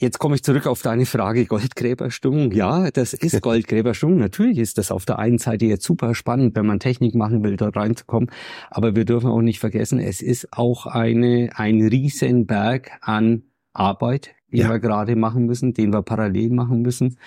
Jetzt 0.00 0.18
komme 0.18 0.34
ich 0.34 0.42
zurück 0.42 0.66
auf 0.66 0.80
deine 0.80 1.04
Frage 1.04 1.44
Goldgräberstimmung. 1.44 2.52
Ja, 2.52 2.90
das 2.90 3.12
ist 3.12 3.38
Goldgräberstimmung. 3.42 4.16
Natürlich 4.16 4.56
ist 4.56 4.78
das 4.78 4.90
auf 4.90 5.04
der 5.04 5.18
einen 5.18 5.36
Seite 5.36 5.66
jetzt 5.66 5.84
super 5.84 6.14
spannend, 6.14 6.56
wenn 6.56 6.64
man 6.64 6.80
Technik 6.80 7.14
machen 7.14 7.44
will, 7.44 7.58
dort 7.58 7.76
reinzukommen. 7.76 8.30
Aber 8.70 8.96
wir 8.96 9.04
dürfen 9.04 9.28
auch 9.30 9.42
nicht 9.42 9.60
vergessen, 9.60 9.98
es 9.98 10.22
ist 10.22 10.54
auch 10.54 10.86
eine, 10.86 11.50
ein 11.54 11.86
Riesenberg 11.86 12.92
an 13.02 13.42
Arbeit, 13.74 14.30
den 14.50 14.60
ja. 14.60 14.70
wir 14.70 14.78
gerade 14.78 15.16
machen 15.16 15.44
müssen, 15.44 15.74
den 15.74 15.92
wir 15.92 16.00
parallel 16.00 16.48
machen 16.48 16.80
müssen 16.80 17.18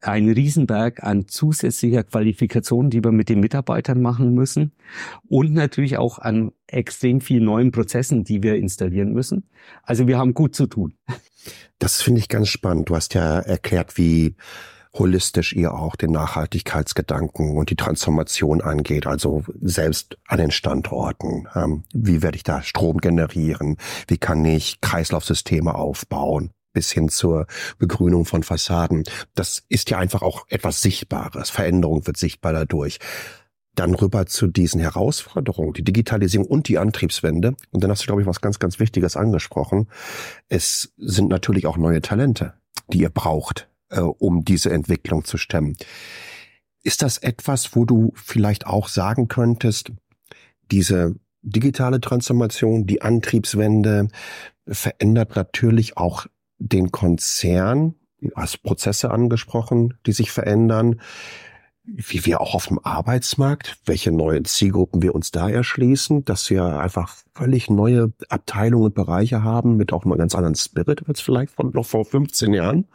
ein 0.00 0.28
Riesenberg 0.28 1.02
an 1.02 1.26
zusätzlicher 1.28 2.04
Qualifikation, 2.04 2.90
die 2.90 3.02
wir 3.02 3.12
mit 3.12 3.28
den 3.28 3.40
Mitarbeitern 3.40 4.00
machen 4.00 4.34
müssen 4.34 4.72
und 5.28 5.52
natürlich 5.52 5.98
auch 5.98 6.18
an 6.18 6.52
extrem 6.66 7.20
vielen 7.20 7.44
neuen 7.44 7.72
Prozessen, 7.72 8.24
die 8.24 8.42
wir 8.42 8.56
installieren 8.56 9.12
müssen. 9.12 9.48
Also 9.82 10.06
wir 10.06 10.18
haben 10.18 10.34
gut 10.34 10.54
zu 10.54 10.66
tun. 10.66 10.94
Das 11.78 12.02
finde 12.02 12.20
ich 12.20 12.28
ganz 12.28 12.48
spannend. 12.48 12.88
Du 12.88 12.96
hast 12.96 13.14
ja 13.14 13.38
erklärt, 13.38 13.96
wie 13.96 14.34
holistisch 14.94 15.52
ihr 15.52 15.74
auch 15.74 15.96
den 15.96 16.10
Nachhaltigkeitsgedanken 16.10 17.56
und 17.56 17.70
die 17.70 17.76
Transformation 17.76 18.60
angeht, 18.60 19.06
also 19.06 19.44
selbst 19.60 20.18
an 20.26 20.38
den 20.38 20.50
Standorten. 20.50 21.46
Ähm, 21.54 21.84
wie 21.92 22.22
werde 22.22 22.36
ich 22.36 22.42
da 22.42 22.62
Strom 22.62 22.98
generieren? 22.98 23.76
Wie 24.08 24.18
kann 24.18 24.44
ich 24.44 24.80
Kreislaufsysteme 24.80 25.74
aufbauen? 25.74 26.50
Bis 26.78 26.92
hin 26.92 27.08
zur 27.08 27.48
Begrünung 27.80 28.24
von 28.24 28.44
Fassaden. 28.44 29.02
Das 29.34 29.64
ist 29.68 29.90
ja 29.90 29.98
einfach 29.98 30.22
auch 30.22 30.46
etwas 30.48 30.80
Sichtbares. 30.80 31.50
Veränderung 31.50 32.06
wird 32.06 32.16
sichtbar 32.16 32.52
dadurch. 32.52 33.00
Dann 33.74 33.96
rüber 33.96 34.26
zu 34.26 34.46
diesen 34.46 34.80
Herausforderungen, 34.80 35.72
die 35.72 35.82
Digitalisierung 35.82 36.46
und 36.46 36.68
die 36.68 36.78
Antriebswende. 36.78 37.56
Und 37.72 37.82
dann 37.82 37.90
hast 37.90 38.02
du, 38.02 38.06
glaube 38.06 38.20
ich, 38.22 38.28
was 38.28 38.40
ganz, 38.40 38.60
ganz 38.60 38.78
Wichtiges 38.78 39.16
angesprochen. 39.16 39.88
Es 40.48 40.92
sind 40.98 41.30
natürlich 41.30 41.66
auch 41.66 41.78
neue 41.78 42.00
Talente, 42.00 42.54
die 42.92 43.00
ihr 43.00 43.10
braucht, 43.10 43.68
äh, 43.88 43.98
um 43.98 44.44
diese 44.44 44.70
Entwicklung 44.70 45.24
zu 45.24 45.36
stemmen. 45.36 45.76
Ist 46.84 47.02
das 47.02 47.18
etwas, 47.18 47.74
wo 47.74 47.86
du 47.86 48.12
vielleicht 48.14 48.68
auch 48.68 48.86
sagen 48.86 49.26
könntest, 49.26 49.90
diese 50.70 51.16
digitale 51.42 52.00
Transformation, 52.00 52.86
die 52.86 53.02
Antriebswende 53.02 54.10
verändert 54.64 55.34
natürlich 55.34 55.96
auch 55.96 56.26
den 56.58 56.90
Konzern, 56.92 57.94
du 58.20 58.30
hast 58.34 58.62
Prozesse 58.62 59.10
angesprochen, 59.10 59.94
die 60.06 60.12
sich 60.12 60.30
verändern, 60.30 61.00
wie 61.90 62.26
wir 62.26 62.40
auch 62.40 62.54
auf 62.54 62.66
dem 62.66 62.78
Arbeitsmarkt, 62.82 63.78
welche 63.86 64.12
neuen 64.12 64.44
Zielgruppen 64.44 65.00
wir 65.00 65.14
uns 65.14 65.30
da 65.30 65.48
erschließen, 65.48 66.24
dass 66.24 66.50
wir 66.50 66.64
einfach 66.64 67.16
völlig 67.34 67.70
neue 67.70 68.12
Abteilungen 68.28 68.86
und 68.86 68.94
Bereiche 68.94 69.42
haben 69.42 69.76
mit 69.76 69.92
auch 69.92 70.04
einem 70.04 70.18
ganz 70.18 70.34
anderen 70.34 70.54
Spirit 70.54 71.08
als 71.08 71.20
vielleicht 71.20 71.52
von 71.52 71.70
noch 71.70 71.86
vor 71.86 72.04
15 72.04 72.52
Jahren? 72.52 72.86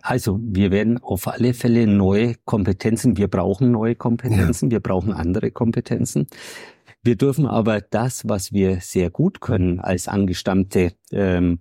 Also 0.00 0.40
wir 0.40 0.70
werden 0.70 0.98
auf 0.98 1.28
alle 1.28 1.52
Fälle 1.52 1.86
neue 1.86 2.36
Kompetenzen, 2.46 3.18
wir 3.18 3.28
brauchen 3.28 3.70
neue 3.70 3.96
Kompetenzen, 3.96 4.70
ja. 4.70 4.76
wir 4.76 4.80
brauchen 4.80 5.12
andere 5.12 5.50
Kompetenzen. 5.50 6.26
Wir 7.02 7.16
dürfen 7.16 7.46
aber 7.46 7.82
das, 7.82 8.26
was 8.26 8.52
wir 8.52 8.80
sehr 8.80 9.10
gut 9.10 9.42
können 9.42 9.78
als 9.78 10.08
angestammte 10.08 10.94
ähm, 11.12 11.58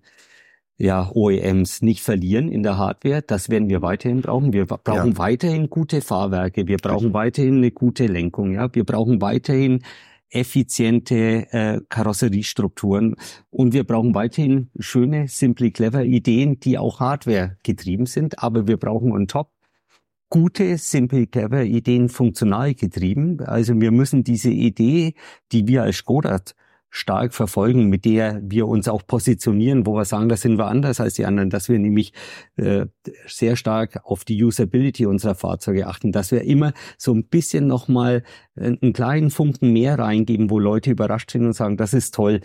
ja, 0.78 1.10
OEMs 1.14 1.82
nicht 1.82 2.02
verlieren 2.02 2.50
in 2.50 2.64
der 2.64 2.78
Hardware. 2.78 3.22
Das 3.22 3.50
werden 3.50 3.70
wir 3.70 3.82
weiterhin 3.82 4.22
brauchen. 4.22 4.54
Wir 4.54 4.66
brauchen 4.66 5.12
ja. 5.12 5.18
weiterhin 5.18 5.70
gute 5.70 6.02
Fahrwerke. 6.02 6.68
Wir 6.68 6.78
brauchen 6.78 7.14
weiterhin 7.14 7.58
eine 7.58 7.72
gute 7.72 8.08
Lenkung. 8.08 8.54
Ja, 8.54 8.74
wir 8.74 8.84
brauchen 8.84 9.22
weiterhin 9.22 9.84
effiziente 10.30 11.48
äh, 11.52 11.80
Karosseriestrukturen 11.90 13.16
und 13.52 13.74
wir 13.74 13.84
brauchen 13.84 14.16
weiterhin 14.16 14.72
schöne, 14.80 15.28
simply 15.28 15.70
clever 15.70 16.04
Ideen, 16.04 16.60
die 16.60 16.80
auch 16.80 17.00
Hardware 17.00 17.58
getrieben 17.64 18.08
sind. 18.08 18.42
Aber 18.42 18.68
wir 18.68 18.78
brauchen 18.78 19.12
on 19.12 19.28
top 19.28 19.52
gute, 20.30 20.80
simple, 20.80 21.28
clever 21.28 21.64
Ideen 21.64 22.10
funktional 22.10 22.74
getrieben. 22.74 23.40
Also 23.42 23.80
wir 23.80 23.92
müssen 23.92 24.24
diese 24.24 24.50
Idee, 24.50 25.14
die 25.52 25.68
wir 25.68 25.84
als 25.84 25.98
Skoda 25.98 26.40
stark 26.96 27.34
verfolgen, 27.34 27.90
mit 27.90 28.06
der 28.06 28.40
wir 28.44 28.68
uns 28.68 28.88
auch 28.88 29.06
positionieren, 29.06 29.88
wo 29.88 29.96
wir 29.96 30.06
sagen, 30.06 30.30
da 30.30 30.38
sind 30.38 30.60
wir 30.60 30.68
anders 30.68 31.00
als 31.00 31.16
die 31.16 31.26
anderen, 31.26 31.50
dass 31.50 31.68
wir 31.68 31.80
nämlich 31.80 32.14
äh, 32.56 32.86
sehr 33.26 33.56
stark 33.56 34.02
auf 34.04 34.24
die 34.26 34.42
Usability 34.44 35.08
unserer 35.08 35.34
Fahrzeuge 35.34 35.88
achten, 35.88 36.12
dass 36.12 36.32
wir 36.32 36.44
immer 36.44 36.72
so 37.00 37.12
ein 37.12 37.26
bisschen 37.26 37.66
nochmal 37.66 38.22
einen 38.56 38.94
kleinen 38.94 39.32
Funken 39.32 39.74
mehr 39.74 39.98
reingeben, 39.98 40.52
wo 40.52 40.60
Leute 40.60 40.92
überrascht 40.92 41.32
sind 41.32 41.48
und 41.48 41.54
sagen, 41.54 41.78
das 41.78 41.96
ist 41.96 42.14
toll, 42.14 42.42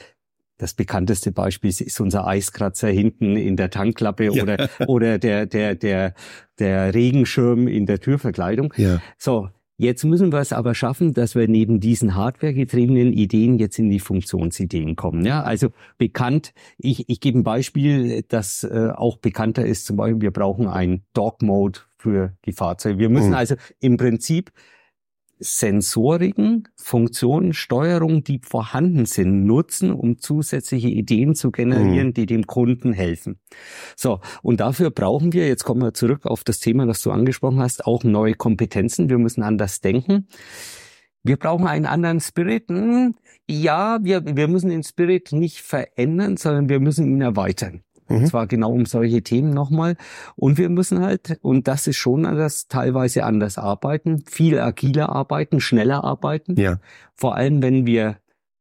das 0.57 0.73
bekannteste 0.73 1.31
Beispiel 1.31 1.69
ist 1.69 2.01
unser 2.01 2.27
Eiskratzer 2.27 2.89
hinten 2.89 3.37
in 3.37 3.57
der 3.57 3.69
Tankklappe 3.69 4.33
ja. 4.33 4.43
oder, 4.43 4.71
oder 4.87 5.19
der, 5.19 5.45
der, 5.45 5.75
der, 5.75 6.15
der 6.59 6.95
Regenschirm 6.95 7.69
in 7.69 7.85
der 7.85 8.01
Türverkleidung. 8.01 8.73
Ja. 8.79 9.03
So, 9.19 9.51
Jetzt 9.81 10.05
müssen 10.05 10.33
wir 10.33 10.41
es 10.41 10.53
aber 10.53 10.75
schaffen, 10.75 11.15
dass 11.15 11.37
wir 11.37 11.47
neben 11.47 11.79
diesen 11.79 12.17
hardwaregetriebenen 12.17 13.13
Ideen 13.13 13.59
jetzt 13.59 13.79
in 13.79 13.89
die 13.89 14.01
Funktionsideen 14.01 14.97
kommen. 14.97 15.25
Ja, 15.25 15.45
also 15.45 15.69
bekannt, 15.99 16.53
ich, 16.79 17.09
ich 17.09 17.21
gebe 17.21 17.39
ein 17.39 17.45
Beispiel, 17.45 18.25
das 18.27 18.65
äh, 18.65 18.91
auch 18.93 19.19
bekannter 19.19 19.65
ist. 19.65 19.87
Zum 19.87 19.97
Beispiel, 19.97 20.21
wir 20.21 20.33
brauchen 20.33 20.67
ein 20.67 21.05
Dog 21.15 21.43
Mode 21.43 21.79
für 21.97 22.35
die 22.45 22.53
Fahrzeuge. 22.53 22.99
Wir 22.99 23.09
müssen 23.09 23.29
mhm. 23.29 23.35
also 23.35 23.55
im 23.79 23.97
Prinzip 23.99 24.51
Sensoriken, 25.41 26.69
Funktionen, 26.77 27.53
Steuerung, 27.53 28.25
die 28.25 28.41
vorhanden 28.43 29.07
sind, 29.07 29.45
nutzen, 29.45 29.93
um 29.93 30.19
zusätzliche 30.19 30.89
Ideen 30.89 31.35
zu 31.35 31.51
generieren, 31.51 32.09
mhm. 32.09 32.15
die 32.15 32.27
dem 32.27 32.47
Kunden 32.47 32.93
helfen. 32.93 33.39
So, 33.97 34.21
und 34.43 34.61
dafür 34.61 34.91
brauchen 34.91 35.33
wir, 35.33 35.47
jetzt 35.47 35.65
kommen 35.65 35.83
wir 35.83 35.95
zurück 35.95 36.27
auf 36.27 36.45
das 36.45 36.59
Thema, 36.59 36.87
das 36.87 37.03
du 37.03 37.11
angesprochen 37.11 37.61
hast, 37.61 37.87
auch 37.87 38.05
neue 38.05 38.35
Kompetenzen. 38.35 39.09
Wir 39.09 39.19
müssen 39.19 39.43
anders 39.43 39.81
denken. 39.81 40.29
Wir 41.23 41.37
brauchen 41.37 41.67
einen 41.67 41.87
anderen 41.87 42.21
Spirit. 42.21 42.69
Hm, 42.69 43.15
ja, 43.49 43.99
wir, 44.03 44.25
wir 44.25 44.49
müssen 44.49 44.71
den 44.71 44.83
Spirit 44.83 45.33
nicht 45.33 45.61
verändern, 45.61 46.37
sondern 46.37 46.69
wir 46.69 46.81
müssen 46.81 47.07
ihn 47.07 47.21
erweitern. 47.21 47.83
Mhm. 48.09 48.17
Und 48.17 48.27
zwar 48.27 48.47
genau 48.47 48.73
um 48.73 48.87
solche 48.87 49.23
Themen 49.23 49.51
nochmal. 49.51 49.97
Und 50.37 50.59
wir 50.59 50.69
müssen 50.69 51.01
halt, 51.01 51.39
und 51.43 51.69
das 51.69 51.87
ist 51.87 51.97
schon 51.97 52.23
das 52.25 52.69
teilweise 52.69 53.25
anders 53.25 53.59
arbeiten, 53.59 54.25
viel 54.27 54.59
agiler 54.59 55.11
arbeiten, 55.11 55.61
schneller 55.61 56.05
arbeiten. 56.05 56.57
Ja. 56.59 56.79
Vor 57.15 57.37
allem, 57.37 57.63
wenn 57.63 57.87
wir 57.87 58.17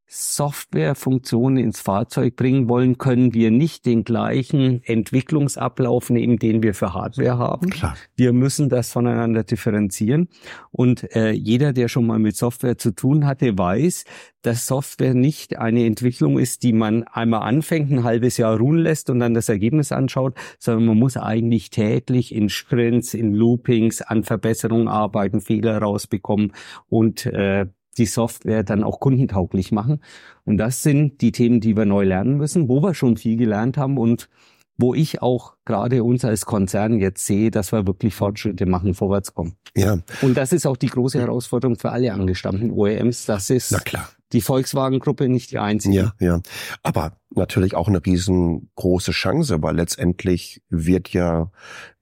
Softwarefunktionen 0.09 1.61
ins 1.61 1.81
Fahrzeug 1.81 2.37
bringen 2.37 2.69
wollen, 2.69 2.97
können 2.97 3.33
wir 3.33 3.51
nicht 3.51 3.85
den 3.85 4.05
gleichen 4.05 4.81
Entwicklungsablauf 4.83 6.09
nehmen, 6.09 6.39
den 6.39 6.63
wir 6.63 6.73
für 6.73 6.93
Hardware 6.93 7.37
haben. 7.37 7.69
Klar. 7.69 7.95
Wir 8.15 8.31
müssen 8.31 8.69
das 8.69 8.91
voneinander 8.91 9.43
differenzieren. 9.43 10.29
Und 10.71 11.13
äh, 11.15 11.31
jeder, 11.31 11.73
der 11.73 11.89
schon 11.89 12.07
mal 12.07 12.19
mit 12.19 12.37
Software 12.37 12.77
zu 12.77 12.91
tun 12.91 13.25
hatte, 13.25 13.57
weiß, 13.57 14.05
dass 14.43 14.65
Software 14.65 15.13
nicht 15.13 15.57
eine 15.57 15.85
Entwicklung 15.85 16.39
ist, 16.39 16.63
die 16.63 16.71
man 16.71 17.03
einmal 17.03 17.41
anfängt, 17.41 17.91
ein 17.91 18.03
halbes 18.05 18.37
Jahr 18.37 18.57
ruhen 18.57 18.77
lässt 18.77 19.09
und 19.09 19.19
dann 19.19 19.33
das 19.33 19.49
Ergebnis 19.49 19.91
anschaut, 19.91 20.37
sondern 20.57 20.85
man 20.85 20.97
muss 20.97 21.17
eigentlich 21.17 21.69
täglich 21.69 22.33
in 22.33 22.47
Sprints, 22.47 23.13
in 23.13 23.33
Loopings 23.33 24.01
an 24.01 24.23
Verbesserungen 24.23 24.87
arbeiten, 24.87 25.41
Fehler 25.41 25.79
rausbekommen 25.79 26.53
und 26.87 27.25
äh, 27.25 27.65
die 27.98 28.06
Software 28.06 28.63
dann 28.63 28.84
auch 28.84 29.00
kundentauglich 29.00 29.72
machen. 29.72 30.01
Und 30.46 30.58
das 30.58 30.84
sind 30.84 31.22
die 31.22 31.32
Themen, 31.32 31.60
die 31.60 31.75
wir 31.75 31.86
neu 31.86 32.04
lernen 32.04 32.38
müssen, 32.38 32.70
wo 32.70 32.82
wir 32.82 32.94
schon 32.94 33.18
viel 33.18 33.38
gelernt 33.38 33.77
haben 33.77 33.98
und 33.98 34.30
wo 34.77 34.94
ich 34.94 35.22
auch 35.22 35.56
gerade 35.66 36.04
uns 36.04 36.24
als 36.24 36.46
Konzern 36.46 37.00
jetzt 37.00 37.25
sehe, 37.25 37.50
dass 37.50 37.72
wir 37.72 37.88
wirklich 37.88 38.13
Fortschritte 38.13 38.66
machen, 38.66 38.94
vorwärts 38.94 39.34
kommen. 39.34 39.56
Ja. 39.75 39.98
Und 40.22 40.38
das 40.38 40.54
ist 40.54 40.68
auch 40.68 40.77
die 40.77 40.88
große 40.88 41.20
Herausforderung 41.20 41.77
für 41.77 41.92
alle 41.92 42.13
angestammten 42.13 42.72
OEMs. 42.72 43.25
Das 43.25 43.50
ist 43.50 43.72
Na 43.72 43.80
klar. 43.80 44.08
die 44.34 44.42
Volkswagen-Gruppe 44.42 45.30
nicht 45.30 45.51
die 45.51 45.58
einzige. 45.58 45.96
Ja, 45.96 46.13
ja. 46.20 46.42
Aber 46.84 47.18
natürlich 47.32 47.74
auch 47.74 47.88
eine 47.88 48.06
riesengroße 48.06 49.12
Chance, 49.12 49.63
weil 49.63 49.75
letztendlich 49.75 50.62
wird 50.70 51.10
ja 51.10 51.51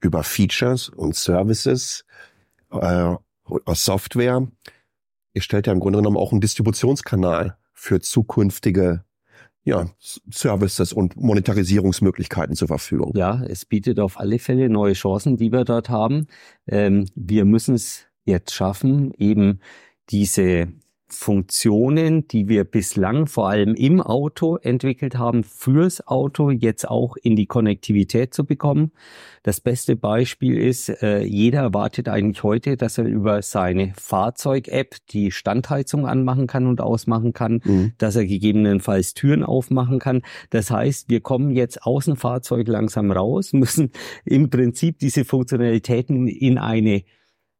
über 0.01 0.23
Features 0.23 0.89
und 0.89 1.15
Services 1.15 2.05
äh, 2.71 3.15
Software 3.73 4.47
ihr 5.35 5.41
stellt 5.41 5.67
ja 5.67 5.73
im 5.73 5.79
Grunde 5.79 5.99
genommen 5.99 6.17
auch 6.17 6.31
einen 6.31 6.41
Distributionskanal 6.41 7.57
für 7.73 7.99
zukünftige 7.99 9.03
ja, 9.63 9.89
Services 9.99 10.93
und 10.93 11.17
Monetarisierungsmöglichkeiten 11.17 12.55
zur 12.55 12.67
Verfügung. 12.67 13.11
Ja, 13.15 13.43
es 13.43 13.65
bietet 13.65 13.99
auf 13.99 14.19
alle 14.19 14.39
Fälle 14.39 14.69
neue 14.69 14.93
Chancen, 14.93 15.37
die 15.37 15.51
wir 15.51 15.65
dort 15.65 15.89
haben. 15.89 16.27
Ähm, 16.67 17.07
wir 17.15 17.45
müssen 17.45 17.75
es 17.75 18.05
jetzt 18.25 18.53
schaffen, 18.53 19.11
eben 19.17 19.59
diese 20.09 20.67
Funktionen, 21.07 22.27
die 22.27 22.49
wir 22.49 22.63
bislang 22.63 23.27
vor 23.27 23.47
allem 23.49 23.75
im 23.75 24.01
Auto 24.01 24.57
entwickelt 24.57 25.17
haben, 25.17 25.43
fürs 25.43 26.05
Auto 26.07 26.49
jetzt 26.49 26.89
auch 26.89 27.15
in 27.15 27.35
die 27.35 27.45
Konnektivität 27.45 28.33
zu 28.33 28.43
bekommen. 28.43 28.91
Das 29.43 29.61
beste 29.61 29.95
Beispiel 29.95 30.57
ist, 30.57 30.89
äh, 31.03 31.21
jeder 31.21 31.59
erwartet 31.59 32.09
eigentlich 32.09 32.41
heute, 32.41 32.75
dass 32.75 32.97
er 32.97 33.05
über 33.05 33.43
seine 33.43 33.93
Fahrzeug-App 33.95 34.95
die 35.11 35.29
Standheizung 35.29 36.07
anmachen 36.07 36.47
kann 36.47 36.65
und 36.65 36.81
ausmachen 36.81 37.33
kann, 37.33 37.61
mhm. 37.63 37.93
dass 37.99 38.15
er 38.15 38.25
gegebenenfalls 38.25 39.13
Türen 39.13 39.43
aufmachen 39.43 39.99
kann. 39.99 40.23
Das 40.49 40.71
heißt, 40.71 41.09
wir 41.09 41.21
kommen 41.21 41.51
jetzt 41.51 41.83
aus 41.83 42.05
dem 42.05 42.15
Fahrzeug 42.15 42.67
langsam 42.67 43.11
raus, 43.11 43.53
müssen 43.53 43.91
im 44.25 44.49
Prinzip 44.49 44.97
diese 44.97 45.23
Funktionalitäten 45.23 46.27
in 46.27 46.57
eine 46.57 47.03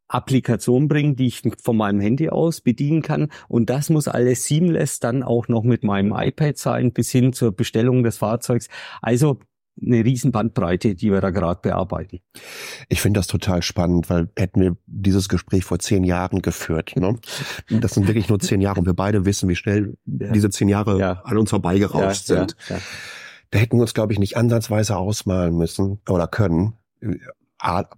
Applikation 0.07 0.87
bringen, 0.87 1.15
die 1.15 1.27
ich 1.27 1.41
von 1.61 1.77
meinem 1.77 1.99
Handy 1.99 2.29
aus 2.29 2.61
bedienen 2.61 3.01
kann. 3.01 3.29
Und 3.47 3.69
das 3.69 3.89
muss 3.89 4.07
alles 4.07 4.45
seamless 4.45 4.99
dann 4.99 5.23
auch 5.23 5.47
noch 5.47 5.63
mit 5.63 5.83
meinem 5.83 6.13
iPad 6.15 6.57
sein, 6.57 6.91
bis 6.91 7.11
hin 7.11 7.33
zur 7.33 7.51
Bestellung 7.51 8.03
des 8.03 8.17
Fahrzeugs. 8.17 8.67
Also 9.01 9.39
eine 9.81 10.05
riesen 10.05 10.31
Bandbreite, 10.31 10.95
die 10.95 11.11
wir 11.11 11.21
da 11.21 11.31
gerade 11.31 11.59
bearbeiten. 11.61 12.19
Ich 12.87 13.01
finde 13.01 13.19
das 13.19 13.27
total 13.27 13.61
spannend, 13.61 14.09
weil 14.09 14.29
hätten 14.37 14.61
wir 14.61 14.77
dieses 14.85 15.27
Gespräch 15.27 15.65
vor 15.65 15.79
zehn 15.79 16.03
Jahren 16.03 16.41
geführt. 16.41 16.95
Ne? 16.95 17.17
Das 17.69 17.93
sind 17.93 18.07
wirklich 18.07 18.29
nur 18.29 18.39
zehn 18.39 18.61
Jahre 18.61 18.79
und 18.79 18.85
wir 18.85 18.93
beide 18.93 19.25
wissen, 19.25 19.49
wie 19.49 19.55
schnell 19.55 19.97
ja. 20.05 20.31
diese 20.31 20.49
zehn 20.49 20.69
Jahre 20.69 20.99
ja. 20.99 21.21
an 21.23 21.37
uns 21.37 21.49
vorbeigerauscht 21.49 22.29
ja, 22.29 22.37
sind. 22.37 22.55
Da 23.51 23.59
hätten 23.59 23.77
wir 23.77 23.81
uns, 23.81 23.93
glaube 23.93 24.13
ich, 24.13 24.19
nicht 24.19 24.37
ansatzweise 24.37 24.95
ausmalen 24.97 25.57
müssen 25.57 25.99
oder 26.09 26.27
können, 26.27 26.73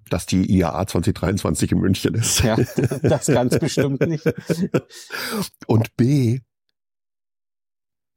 dass 0.10 0.26
die 0.26 0.50
IAA 0.58 0.88
2023 0.88 1.72
in 1.72 1.80
München 1.80 2.16
ist. 2.16 2.42
Ja, 2.44 2.56
das 3.02 3.28
ganz 3.28 3.60
bestimmt 3.60 4.02
nicht. 4.02 4.24
Und 5.68 5.96
B, 5.98 6.40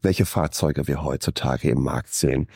welche 0.03 0.27
Fahrzeuge 0.27 0.87
wir 0.87 1.03
heutzutage 1.03 1.71
im 1.71 1.83
Markt 1.83 2.15
sehen. 2.15 2.49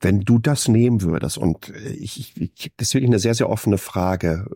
Wenn 0.00 0.20
du 0.20 0.38
das 0.38 0.68
nehmen 0.68 1.02
würdest, 1.02 1.38
und 1.38 1.70
ich, 1.70 2.36
ich, 2.40 2.72
das 2.76 2.88
ist 2.88 2.94
wirklich 2.94 3.10
eine 3.10 3.18
sehr, 3.18 3.34
sehr 3.34 3.50
offene 3.50 3.78
Frage, 3.78 4.46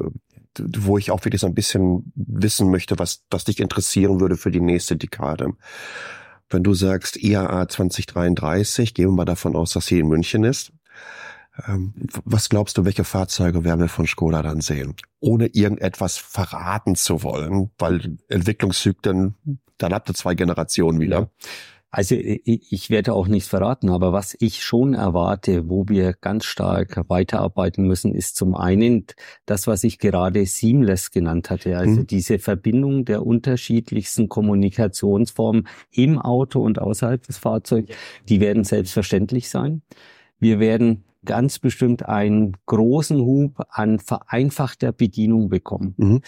wo 0.59 0.99
ich 0.99 1.11
auch 1.11 1.25
wirklich 1.25 1.41
so 1.41 1.49
ein 1.49 1.55
bisschen 1.55 2.13
wissen 2.15 2.71
möchte, 2.71 2.99
was, 2.99 3.25
was 3.31 3.45
dich 3.45 3.59
interessieren 3.59 4.21
würde 4.21 4.37
für 4.37 4.51
die 4.51 4.61
nächste 4.61 4.97
Dekade. 4.97 5.55
Wenn 6.49 6.63
du 6.63 6.75
sagst 6.75 7.17
IAA 7.17 7.69
2033, 7.69 8.95
gehen 8.95 9.09
wir 9.09 9.17
mal 9.17 9.25
davon 9.25 9.57
aus, 9.57 9.73
dass 9.73 9.87
sie 9.87 9.99
in 9.99 10.09
München 10.09 10.45
ist, 10.45 10.73
was 12.25 12.49
glaubst 12.49 12.79
du, 12.79 12.85
welche 12.85 13.05
Fahrzeuge 13.05 13.65
werden 13.65 13.81
wir 13.81 13.89
von 13.89 14.07
Skoda 14.07 14.43
dann 14.43 14.61
sehen? 14.61 14.95
Ohne 15.21 15.49
irgendetwas 15.49 16.17
verraten 16.17 16.97
zu 16.97 17.23
wollen, 17.23 17.71
weil 17.79 18.17
Entwicklungszyklen, 18.29 19.35
dann 19.77 19.93
habt 19.93 20.09
ihr 20.09 20.15
zwei 20.15 20.35
Generationen 20.35 21.01
wieder. 21.01 21.31
Also 21.95 22.15
ich 22.15 22.89
werde 22.89 23.13
auch 23.13 23.29
nichts 23.29 23.51
verraten, 23.51 23.91
aber 23.91 24.15
was 24.15 24.35
ich 24.41 24.63
schon 24.63 24.95
erwarte, 24.95 25.69
wo 25.69 25.85
wir 25.89 26.15
ganz 26.15 26.47
stark 26.47 27.05
weiterarbeiten 27.09 27.87
müssen, 27.87 28.15
ist 28.15 28.37
zum 28.37 28.55
einen 28.55 29.05
das, 29.45 29.67
was 29.67 29.85
ich 29.85 29.99
gerade 29.99 30.47
Seamless 30.47 31.11
genannt 31.11 31.51
hatte, 31.51 31.77
also 31.77 32.01
mhm. 32.01 32.07
diese 32.07 32.39
Verbindung 32.39 33.05
der 33.05 33.27
unterschiedlichsten 33.27 34.31
Kommunikationsformen 34.31 35.69
im 35.91 36.19
Auto 36.19 36.63
und 36.63 36.79
außerhalb 36.79 37.27
des 37.27 37.37
Fahrzeugs, 37.37 37.95
die 38.27 38.41
werden 38.41 38.65
selbstverständlich 38.65 39.51
sein. 39.51 39.83
Wir 40.39 40.61
werden 40.61 41.05
ganz 41.25 41.59
bestimmt 41.59 42.07
einen 42.09 42.57
großen 42.67 43.21
Hub 43.21 43.65
an 43.69 43.99
vereinfachter 43.99 44.93
Bedienung 44.93 45.49
bekommen. 45.49 45.95
Mhm. 45.97 46.21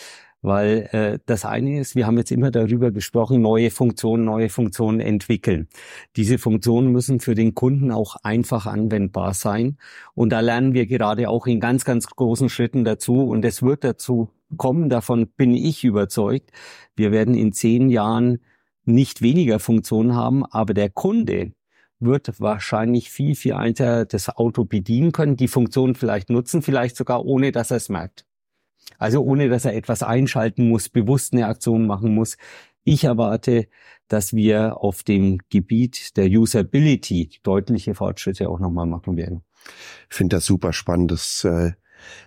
Weil 0.44 0.88
äh, 0.92 1.18
das 1.24 1.46
eine 1.46 1.80
ist, 1.80 1.96
wir 1.96 2.06
haben 2.06 2.18
jetzt 2.18 2.30
immer 2.30 2.50
darüber 2.50 2.90
gesprochen, 2.90 3.40
neue 3.40 3.70
Funktionen, 3.70 4.26
neue 4.26 4.50
Funktionen 4.50 5.00
entwickeln. 5.00 5.68
Diese 6.16 6.36
Funktionen 6.36 6.92
müssen 6.92 7.18
für 7.18 7.34
den 7.34 7.54
Kunden 7.54 7.90
auch 7.90 8.16
einfach 8.22 8.66
anwendbar 8.66 9.32
sein. 9.32 9.78
Und 10.14 10.34
da 10.34 10.40
lernen 10.40 10.74
wir 10.74 10.84
gerade 10.84 11.30
auch 11.30 11.46
in 11.46 11.60
ganz, 11.60 11.86
ganz 11.86 12.06
großen 12.06 12.50
Schritten 12.50 12.84
dazu. 12.84 13.22
Und 13.26 13.42
es 13.46 13.62
wird 13.62 13.84
dazu 13.84 14.28
kommen, 14.58 14.90
davon 14.90 15.28
bin 15.28 15.54
ich 15.54 15.82
überzeugt. 15.82 16.50
Wir 16.94 17.10
werden 17.10 17.34
in 17.34 17.52
zehn 17.52 17.88
Jahren 17.88 18.40
nicht 18.84 19.22
weniger 19.22 19.58
Funktionen 19.58 20.14
haben, 20.14 20.44
aber 20.44 20.74
der 20.74 20.90
Kunde, 20.90 21.52
wird 22.04 22.40
wahrscheinlich 22.40 23.10
viel, 23.10 23.34
viel 23.34 23.54
einfacher 23.54 24.04
das 24.04 24.28
Auto 24.28 24.64
bedienen 24.64 25.12
können, 25.12 25.36
die 25.36 25.48
Funktion 25.48 25.94
vielleicht 25.94 26.30
nutzen, 26.30 26.62
vielleicht 26.62 26.96
sogar 26.96 27.24
ohne, 27.24 27.52
dass 27.52 27.70
er 27.70 27.78
es 27.78 27.88
merkt. 27.88 28.24
Also 28.98 29.22
ohne, 29.22 29.48
dass 29.48 29.64
er 29.64 29.74
etwas 29.74 30.02
einschalten 30.02 30.68
muss, 30.68 30.88
bewusst 30.88 31.32
eine 31.32 31.46
Aktion 31.46 31.86
machen 31.86 32.14
muss. 32.14 32.36
Ich 32.84 33.04
erwarte, 33.04 33.66
dass 34.08 34.34
wir 34.34 34.76
auf 34.76 35.02
dem 35.02 35.38
Gebiet 35.48 36.16
der 36.16 36.26
Usability 36.26 37.30
deutliche 37.42 37.94
Fortschritte 37.94 38.48
auch 38.48 38.60
nochmal 38.60 38.86
machen 38.86 39.16
werden. 39.16 39.42
Ich 40.10 40.16
finde 40.16 40.36
das 40.36 40.44
super 40.44 40.72
spannend. 40.72 41.10
Das 41.10 41.44
äh, 41.44 41.72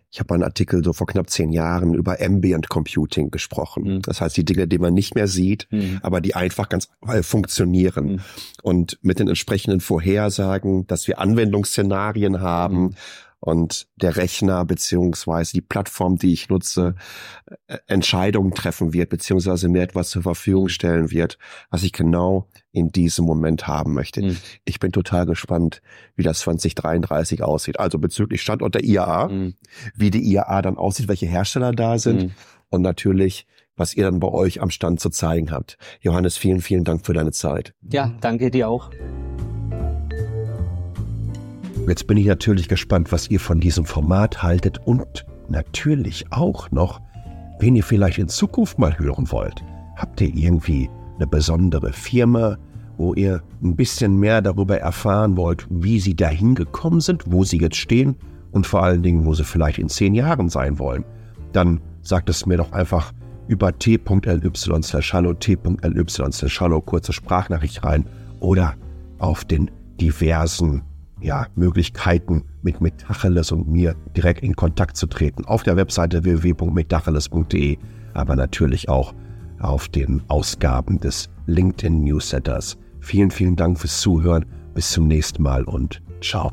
ich 0.10 0.20
habe 0.20 0.34
einen 0.34 0.44
Artikel 0.44 0.84
so 0.84 0.94
vor 0.94 1.08
knapp 1.08 1.30
zehn 1.30 1.52
Jahren 1.52 1.94
über 1.94 2.18
Ambient 2.22 2.70
Computing 2.70 3.30
gesprochen. 3.30 3.84
Mhm. 3.84 4.02
Das 4.04 4.22
heißt, 4.22 4.38
die 4.38 4.46
Dinge, 4.46 4.68
die 4.68 4.80
man 4.80 4.94
nicht 4.94 5.16
mehr 5.16 5.28
sieht, 5.28 5.68
mhm. 5.70 6.00
aber 6.02 6.22
die 6.22 6.36
einfach 6.36 6.70
ganz 6.70 6.90
äh, 7.08 7.24
funktionieren. 7.24 8.14
Mhm. 8.14 8.20
Und 8.64 9.00
mit 9.02 9.20
den 9.20 9.28
entsprechenden 9.28 9.82
Vorhersagen, 9.82 10.88
dass 10.88 11.08
wir 11.08 11.20
Anwendungsszenarien 11.20 12.42
haben, 12.42 12.82
mhm 12.82 12.96
und 13.40 13.88
der 13.96 14.16
Rechner 14.16 14.66
beziehungsweise 14.66 15.54
die 15.54 15.62
Plattform, 15.62 16.18
die 16.18 16.34
ich 16.34 16.50
nutze, 16.50 16.96
äh, 17.68 17.78
Entscheidungen 17.88 18.54
treffen 18.54 18.94
wird, 18.94 19.10
beziehungsweise 19.10 19.70
mir 19.70 19.84
etwas 19.84 20.10
zur 20.10 20.24
Verfügung 20.24 20.70
stellen 20.70 21.12
wird, 21.12 21.38
was 21.70 21.84
ich 21.84 21.94
genau 21.94 22.48
in 22.72 22.92
diesem 22.92 23.26
Moment 23.26 23.68
haben 23.68 23.94
möchte. 23.94 24.22
Mhm. 24.22 24.38
Ich 24.66 24.80
bin 24.80 24.92
total 24.92 25.26
gespannt, 25.26 25.82
wie 26.16 26.24
das 26.24 26.40
2033 26.40 27.44
aussieht. 27.44 27.80
Also 27.80 28.00
bezüglich 28.00 28.42
Standort 28.42 28.76
der 28.76 28.84
IAA, 28.84 29.28
mhm. 29.30 29.54
wie 29.96 30.12
die 30.12 30.32
IAA 30.32 30.62
dann 30.62 30.78
aussieht, 30.78 31.08
welche 31.08 31.28
Hersteller 31.28 31.72
da 31.72 32.00
sind 32.00 32.24
mhm. 32.24 32.32
und 32.70 32.82
natürlich 32.82 33.46
was 33.80 33.94
ihr 33.94 34.06
dann 34.06 34.20
bei 34.20 34.28
euch 34.28 34.60
am 34.60 34.72
Stand 34.72 35.00
zu 35.00 35.12
zeigen 35.12 35.52
habt. 35.52 35.78
Johannes, 36.02 36.36
vielen, 36.36 36.62
vielen 36.62 36.84
Dank 36.84 37.06
für 37.06 37.14
deine 37.14 37.32
Zeit. 37.32 37.76
Ja, 37.82 38.12
danke 38.22 38.50
dir 38.50 38.68
auch. 38.68 38.90
Jetzt 41.88 42.06
bin 42.06 42.18
ich 42.18 42.26
natürlich 42.26 42.68
gespannt, 42.68 43.14
was 43.14 43.30
ihr 43.30 43.40
von 43.40 43.62
diesem 43.62 43.86
Format 43.86 44.44
haltet 44.44 44.80
und 44.86 45.26
natürlich 45.48 46.26
auch 46.32 46.70
noch, 46.70 47.00
wen 47.60 47.78
ihr 47.78 47.84
vielleicht 47.84 48.18
in 48.18 48.28
Zukunft 48.28 48.78
mal 48.78 49.00
hören 49.00 49.32
wollt. 49.32 49.64
Habt 49.96 50.20
ihr 50.20 50.36
irgendwie 50.36 50.90
eine 51.16 51.28
besondere 51.28 51.94
Firma, 51.94 52.58
wo 52.98 53.14
ihr 53.14 53.42
ein 53.64 53.78
bisschen 53.78 54.20
mehr 54.20 54.42
darüber 54.42 54.78
erfahren 54.78 55.38
wollt, 55.38 55.66
wie 55.70 56.02
sie 56.02 56.14
dahin 56.14 56.56
gekommen 56.56 57.00
sind, 57.00 57.24
wo 57.28 57.46
sie 57.46 57.58
jetzt 57.58 57.78
stehen 57.78 58.18
und 58.52 58.68
vor 58.68 58.84
allen 58.84 59.02
Dingen, 59.02 59.26
wo 59.26 59.34
sie 59.34 59.46
vielleicht 59.46 59.80
in 59.80 59.88
zehn 59.88 60.14
Jahren 60.14 60.50
sein 60.50 60.80
wollen, 60.80 61.06
dann 61.54 61.80
sagt 62.02 62.30
es 62.30 62.46
mir 62.46 62.58
doch 62.58 62.74
einfach 62.74 63.14
über 63.48 63.78
t.ly 63.78 64.02
slash 64.84 65.14
hallo, 65.14 65.34
t.ly 65.34 66.04
slash 66.08 66.60
hallo, 66.60 66.82
kurze 66.82 67.14
Sprachnachricht 67.14 67.86
rein 67.86 68.06
oder 68.42 68.76
auf 69.20 69.46
den 69.46 69.72
diversen 70.02 70.82
ja, 71.22 71.48
Möglichkeiten, 71.56 72.44
mit 72.62 72.82
Metacheles 72.82 73.52
und 73.52 73.68
mir 73.68 73.96
direkt 74.16 74.44
in 74.44 74.56
Kontakt 74.56 74.98
zu 74.98 75.08
treten. 75.08 75.46
Auf 75.46 75.64
der 75.64 75.76
Webseite 75.76 76.24
www.metacheles.de, 76.24 77.78
aber 78.14 78.36
natürlich 78.36 78.90
auch 78.90 79.14
auf 79.60 79.90
den 79.90 80.22
Ausgaben 80.28 81.00
des 81.00 81.30
LinkedIn 81.48 82.04
Newsletters. 82.04 82.78
Vielen, 83.00 83.32
vielen 83.32 83.56
Dank 83.56 83.80
fürs 83.80 84.02
Zuhören. 84.02 84.46
Bis 84.74 84.92
zum 84.92 85.08
nächsten 85.08 85.42
Mal 85.42 85.64
und 85.64 86.02
ciao. 86.22 86.52